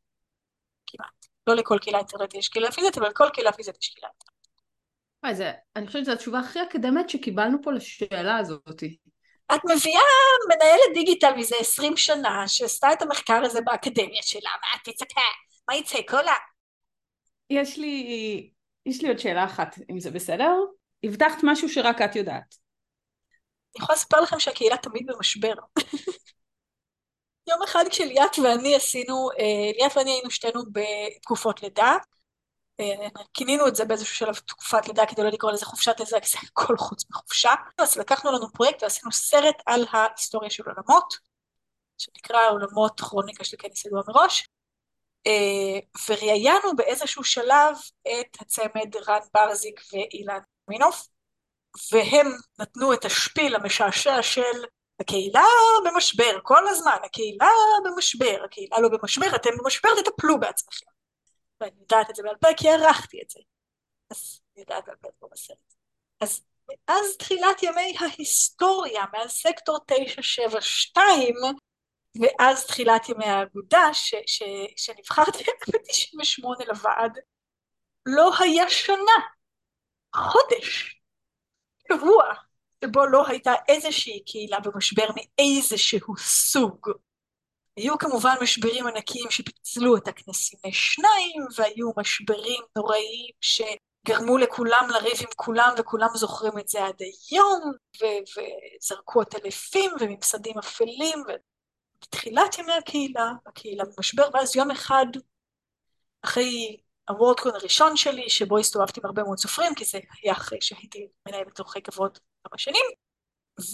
כמעט. 0.86 1.26
לא 1.46 1.54
לכל 1.54 1.78
קהילה 1.80 1.98
אינטרנטית 1.98 2.34
יש 2.34 2.48
קהילה 2.48 2.72
פיזית, 2.72 2.98
אבל 2.98 3.08
לכל 3.08 3.28
קהילה 3.34 3.52
פיזית 3.52 3.76
יש 3.82 3.88
קהילה 3.88 4.08
אינטרנטית. 4.08 4.33
זה, 5.32 5.52
אני 5.76 5.86
חושבת 5.86 6.02
שזו 6.02 6.12
התשובה 6.12 6.38
הכי 6.38 6.62
אקדמית 6.62 7.10
שקיבלנו 7.10 7.58
פה 7.62 7.72
לשאלה 7.72 8.36
הזאת. 8.36 8.82
את 9.54 9.60
מביאה 9.64 10.00
מנהלת 10.48 10.94
דיגיטל 10.94 11.34
מזה 11.36 11.56
20 11.60 11.96
שנה, 11.96 12.48
שעשתה 12.48 12.92
את 12.92 13.02
המחקר 13.02 13.40
הזה 13.44 13.60
באקדמיה 13.60 14.22
שלה, 14.22 14.50
מה 14.50 14.68
את 14.76 14.88
תצפה? 14.88 15.20
מה 15.68 15.76
יצא 15.76 15.98
קולה? 16.08 16.34
יש 17.50 17.78
לי, 17.78 18.50
יש 18.86 19.02
לי 19.02 19.08
עוד 19.08 19.18
שאלה 19.18 19.44
אחת, 19.44 19.78
אם 19.90 20.00
זה 20.00 20.10
בסדר? 20.10 20.52
הבטחת 21.04 21.38
משהו 21.42 21.68
שרק 21.68 22.00
את 22.00 22.16
יודעת. 22.16 22.54
אני 23.76 23.82
יכולה 23.82 23.96
לספר 23.96 24.20
לכם 24.20 24.40
שהקהילה 24.40 24.76
תמיד 24.76 25.06
במשבר. 25.06 25.54
יום 27.50 27.62
אחד 27.64 27.84
כשליאת 27.90 28.38
ואני 28.38 28.76
עשינו, 28.76 29.30
אה, 29.38 29.70
ליאת 29.78 29.96
ואני 29.96 30.10
היינו 30.10 30.30
שתינו 30.30 30.62
בתקופות 30.72 31.62
לידה, 31.62 31.96
כינינו 33.34 33.68
את 33.68 33.76
זה 33.76 33.84
באיזשהו 33.84 34.14
שלב 34.14 34.34
תקופת 34.34 34.86
לידה 34.88 35.06
כדי 35.06 35.22
לא 35.22 35.28
לקרוא 35.28 35.52
לזה 35.52 35.66
חופשת 35.66 35.94
לידה, 35.98 36.20
כי 36.20 36.28
זה 36.28 36.38
הכל 36.42 36.76
חוץ 36.76 37.04
מחופשה. 37.10 37.50
אז 37.78 37.96
לקחנו 37.96 38.32
לנו 38.32 38.52
פרויקט 38.52 38.82
ועשינו 38.82 39.12
סרט 39.12 39.62
על 39.66 39.86
ההיסטוריה 39.92 40.50
של 40.50 40.62
עולמות, 40.66 41.14
שנקרא 41.98 42.48
עולמות 42.50 43.00
כרוניקה 43.00 43.44
של 43.44 43.56
קניס 43.56 43.84
ידוע 43.84 44.02
מראש, 44.08 44.48
אה, 45.26 45.78
וראיינו 46.08 46.76
באיזשהו 46.76 47.24
שלב 47.24 47.76
את 48.02 48.40
הצמד 48.40 48.96
רן 49.08 49.20
ברזיק 49.34 49.80
ואילן 49.92 50.40
מינוף, 50.68 51.06
והם 51.92 52.26
נתנו 52.58 52.92
את 52.92 53.04
השפיל 53.04 53.54
המשעשע 53.54 54.22
של 54.22 54.64
הקהילה 55.00 55.44
במשבר, 55.84 56.38
כל 56.42 56.68
הזמן, 56.68 56.96
הקהילה 57.04 57.50
במשבר, 57.84 58.44
הקהילה 58.44 58.80
לא 58.80 58.88
במשבר, 58.88 59.36
אתם 59.36 59.50
במשבר, 59.58 59.88
תטפלו 60.02 60.40
בעצמכם. 60.40 60.93
ואני 61.64 61.80
יודעת 61.80 62.10
את 62.10 62.14
זה 62.16 62.22
בעל 62.22 62.36
פה 62.36 62.48
כי 62.56 62.68
ערכתי 62.68 63.22
את 63.22 63.30
זה. 63.30 63.40
אז 64.10 64.40
אני 64.54 64.62
יודעת 64.62 64.84
בעל 64.86 64.96
פה 64.96 65.08
פה 65.18 65.28
בסרט. 65.32 65.74
אז 66.20 66.44
מאז 66.68 67.16
תחילת 67.18 67.62
ימי 67.62 67.94
ההיסטוריה, 68.00 69.04
מאז 69.12 69.30
סקטור 69.30 69.78
972, 69.86 71.34
ואז 72.20 72.66
תחילת 72.66 73.08
ימי 73.08 73.24
האגודה, 73.24 73.88
ש, 73.92 74.14
ש, 74.26 74.42
שנבחרתי 74.76 75.44
ב-98 75.44 76.64
לוועד, 76.66 77.18
לא 78.06 78.30
היה 78.38 78.70
שנה, 78.70 79.18
חודש, 80.16 81.00
שבוע, 81.92 82.24
שבו 82.84 83.06
לא 83.06 83.26
הייתה 83.28 83.52
איזושהי 83.68 84.24
קהילה 84.24 84.60
במשבר 84.60 85.06
מאיזשהו 85.16 86.16
סוג. 86.18 86.88
היו 87.76 87.98
כמובן 87.98 88.34
משברים 88.42 88.86
ענקיים 88.86 89.30
שפיצלו 89.30 89.96
את 89.96 90.08
הכנסים 90.08 90.58
לשניים, 90.66 91.42
והיו 91.56 91.90
משברים 91.96 92.62
נוראיים 92.76 93.30
שגרמו 93.40 94.38
לכולם 94.38 94.88
לריב 94.90 95.18
עם 95.20 95.28
כולם, 95.36 95.74
וכולם 95.78 96.08
זוכרים 96.14 96.58
את 96.58 96.68
זה 96.68 96.84
עד 96.84 96.94
היום, 97.00 97.72
ו- 98.02 98.40
וזרקו 98.80 99.22
את 99.22 99.34
אלפים 99.34 99.90
וממסדים 100.00 100.58
אפלים, 100.58 101.22
ובתחילת 101.98 102.58
ימי 102.58 102.72
הקהילה, 102.72 103.32
הקהילה 103.46 103.84
במשבר, 103.84 104.28
ואז 104.34 104.56
יום 104.56 104.70
אחד, 104.70 105.06
אחרי 106.24 106.76
הוורדקון 107.08 107.54
הראשון 107.54 107.96
שלי, 107.96 108.30
שבו 108.30 108.58
הסתובבתי 108.58 109.00
עם 109.00 109.06
הרבה 109.06 109.22
מאוד 109.22 109.38
סופרים, 109.38 109.74
כי 109.74 109.84
זה 109.84 109.98
היה 110.22 110.32
אחרי 110.32 110.58
שהייתי 110.60 111.08
מנהלת 111.28 111.58
אורחי 111.58 111.82
כבוד 111.82 112.18
כמה 112.44 112.58
שנים, 112.58 112.84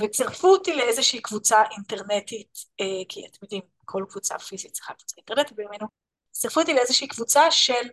וצירפו 0.00 0.48
אותי 0.48 0.76
לאיזושהי 0.76 1.22
קבוצה 1.22 1.62
אינטרנטית, 1.70 2.58
אה, 2.80 3.02
כי 3.08 3.26
אתם 3.26 3.38
יודעים, 3.42 3.62
כל 3.90 4.04
קבוצה 4.10 4.38
פיזית 4.38 4.72
צריכה 4.72 4.94
קבוצה 4.94 5.14
אינטרנטית 5.16 5.56
בימינו, 5.56 5.86
צירפו 6.32 6.60
אותי 6.60 6.74
לאיזושהי 6.74 7.08
קבוצה 7.08 7.50
של 7.50 7.88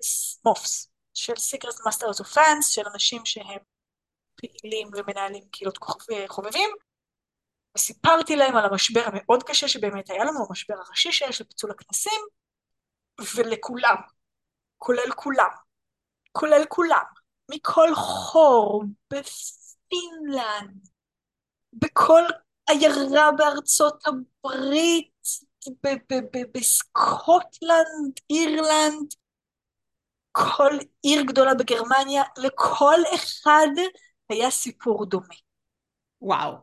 מופס, 0.45 0.91
של 1.13 1.33
Secret 1.33 1.75
Masters 1.87 2.21
of 2.23 2.37
של 2.61 2.81
אנשים 2.93 3.25
שהם 3.25 3.59
פעילים 4.35 4.89
ומנהלים 4.97 5.43
קהילות 5.51 5.77
חובבים, 6.27 6.69
וסיפרתי 7.75 8.35
להם 8.35 8.57
על 8.57 8.65
המשבר 8.65 9.01
המאוד 9.05 9.43
קשה 9.43 9.67
שבאמת 9.67 10.09
היה 10.09 10.23
לנו, 10.23 10.45
המשבר 10.49 10.75
הראשי 10.85 11.11
שיש 11.11 11.41
לפיצול 11.41 11.71
הכנסים, 11.71 12.21
ולכולם, 13.35 13.95
כולל 14.77 15.11
כולם, 15.15 15.49
כולל 16.31 16.65
כולם, 16.69 17.03
מכל 17.51 17.95
חור, 17.95 18.83
בפינלנד, 19.13 20.87
בכל 21.73 22.23
עיירה 22.69 23.31
בארצות 23.37 24.03
הברית, 24.05 25.16
בסקוטלנד, 26.53 28.19
אירלנד, 28.29 29.13
כל 30.31 30.77
עיר 31.01 31.21
גדולה 31.21 31.53
בגרמניה, 31.53 32.23
לכל 32.37 32.99
אחד 33.15 33.67
היה 34.29 34.51
סיפור 34.51 35.05
דומה. 35.05 35.35
וואו. 36.21 36.53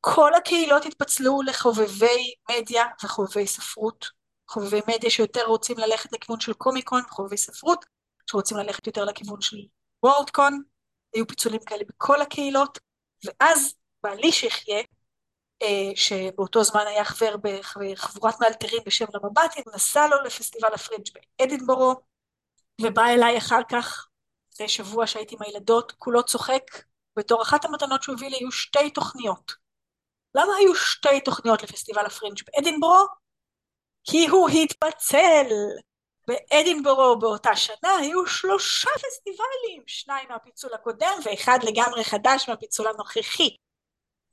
כל 0.00 0.34
הקהילות 0.34 0.84
התפצלו 0.84 1.42
לחובבי 1.42 2.34
מדיה 2.50 2.84
וחובבי 3.04 3.46
ספרות. 3.46 4.06
חובבי 4.48 4.80
מדיה 4.88 5.10
שיותר 5.10 5.44
רוצים 5.46 5.78
ללכת 5.78 6.12
לכיוון 6.12 6.40
של 6.40 6.52
קומיקון, 6.52 7.02
חובבי 7.10 7.36
ספרות, 7.36 7.84
שרוצים 8.30 8.56
ללכת 8.56 8.86
יותר 8.86 9.04
לכיוון 9.04 9.40
של 9.40 9.56
וורדקון, 10.02 10.62
היו 11.14 11.26
פיצולים 11.26 11.60
כאלה 11.66 11.84
בכל 11.88 12.22
הקהילות, 12.22 12.78
ואז 13.24 13.74
בעלי 14.02 14.32
שיחיה, 14.32 14.82
שבאותו 15.94 16.64
זמן 16.64 16.86
היה 16.86 17.04
חבר 17.04 17.36
בחבורת 17.42 18.40
מאלתרים 18.40 18.82
בשם 18.86 19.04
למבטים, 19.14 19.64
נסע 19.74 20.06
לו 20.06 20.22
לפסטיבל 20.22 20.74
הפרינג' 20.74 21.06
באדינבורו, 21.38 21.94
ובא 22.80 23.06
אליי 23.06 23.38
אחר 23.38 23.60
כך, 23.68 24.08
אחרי 24.54 24.68
שבוע 24.68 25.06
שהייתי 25.06 25.34
עם 25.34 25.42
הילדות, 25.42 25.92
כולו 25.92 26.22
צוחק, 26.22 26.62
בתור 27.16 27.42
אחת 27.42 27.64
המתנות 27.64 28.02
שהוא 28.02 28.16
הביא 28.16 28.28
לי 28.28 28.36
היו 28.36 28.52
שתי 28.52 28.90
תוכניות. 28.90 29.52
למה 30.34 30.52
היו 30.58 30.74
שתי 30.74 31.20
תוכניות 31.20 31.62
לפסטיבל 31.62 32.06
הפרינג' 32.06 32.38
באדינבורו? 32.46 33.06
כי 34.04 34.26
הוא 34.26 34.48
התפצל. 34.48 35.46
באדינבורו 36.28 37.18
באותה 37.18 37.56
שנה 37.56 37.96
היו 38.00 38.26
שלושה 38.26 38.90
פסטיבלים, 38.94 39.82
שניים 39.86 40.28
מהפיצול 40.28 40.74
הקודם 40.74 41.18
ואחד 41.24 41.58
לגמרי 41.62 42.04
חדש 42.04 42.48
מהפיצול 42.48 42.86
הנוכחי. 42.86 43.56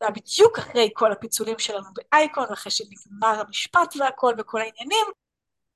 זה 0.03 0.07
היה 0.07 0.15
בדיוק 0.15 0.59
אחרי 0.59 0.89
כל 0.93 1.11
הפיצולים 1.11 1.59
שלנו 1.59 1.85
באייקון, 1.93 2.45
אחרי 2.53 2.71
שנגמר 2.71 3.41
המשפט 3.47 3.95
והכל 3.99 4.33
וכל 4.39 4.61
העניינים, 4.61 5.05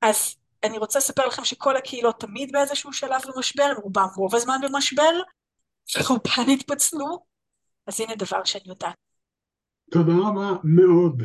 אז 0.01 0.35
אני 0.63 0.77
רוצה 0.77 0.99
לספר 0.99 1.27
לכם 1.27 1.45
שכל 1.45 1.77
הקהילות 1.77 2.19
תמיד 2.19 2.51
באיזשהו 2.51 2.93
שלב 2.93 3.21
במשבר, 3.27 3.73
רובם 3.83 4.07
רוב 4.15 4.35
הזמן 4.35 4.57
במשבר, 4.61 5.11
ורובן 5.97 6.51
התפצלו, 6.53 7.25
אז 7.87 8.01
הנה 8.01 8.15
דבר 8.15 8.43
שאני 8.43 8.63
יודעת. 8.67 8.95
תודה 9.91 10.13
רבה 10.13 10.51
מאוד. 10.63 11.23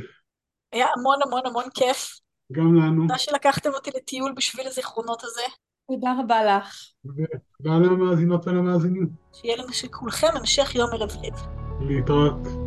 היה 0.73 0.87
המון 0.97 1.19
המון 1.27 1.47
המון 1.47 1.65
כיף. 1.75 2.21
גם 2.53 2.75
לנו. 2.77 3.03
תודה 3.03 3.19
שלקחתם 3.19 3.71
אותי 3.71 3.91
לטיול 3.97 4.33
בשביל 4.37 4.67
הזיכרונות 4.67 5.25
הזה. 5.25 5.43
תודה 5.91 6.15
רבה 6.21 6.45
לך. 6.45 6.75
ותודה 7.05 7.79
למאזינות 7.79 8.47
ולמאזינים. 8.47 9.09
שיהיה 9.33 9.57
לנו 9.57 9.73
שכולכם 9.73 10.37
המשך 10.37 10.75
יום 10.75 10.91
מלבלב. 10.91 11.35
להתראות. 11.81 12.62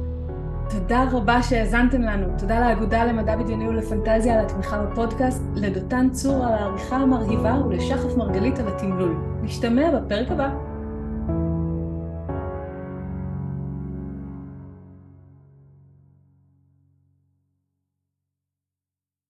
תודה 0.70 1.06
רבה 1.12 1.44
שהאזנתם 1.44 2.02
לנו. 2.02 2.28
תודה 2.38 2.60
לאגודה 2.60 3.06
למדע 3.06 3.36
בדיוני 3.36 3.68
ולפנטזיה 3.70 4.40
על 4.40 4.46
התמיכה 4.46 4.84
בפודקאסט, 4.84 5.44
לדותן 5.56 6.10
צור 6.12 6.46
על 6.46 6.54
העריכה 6.54 6.96
המרהיבה 6.96 7.56
ולשחף 7.68 8.18
מרגלית 8.18 8.60
על 8.60 8.68
התמלול. 8.68 9.16
נשתמע 9.42 10.00
בפרק 10.00 10.32
הבא. 10.32 10.50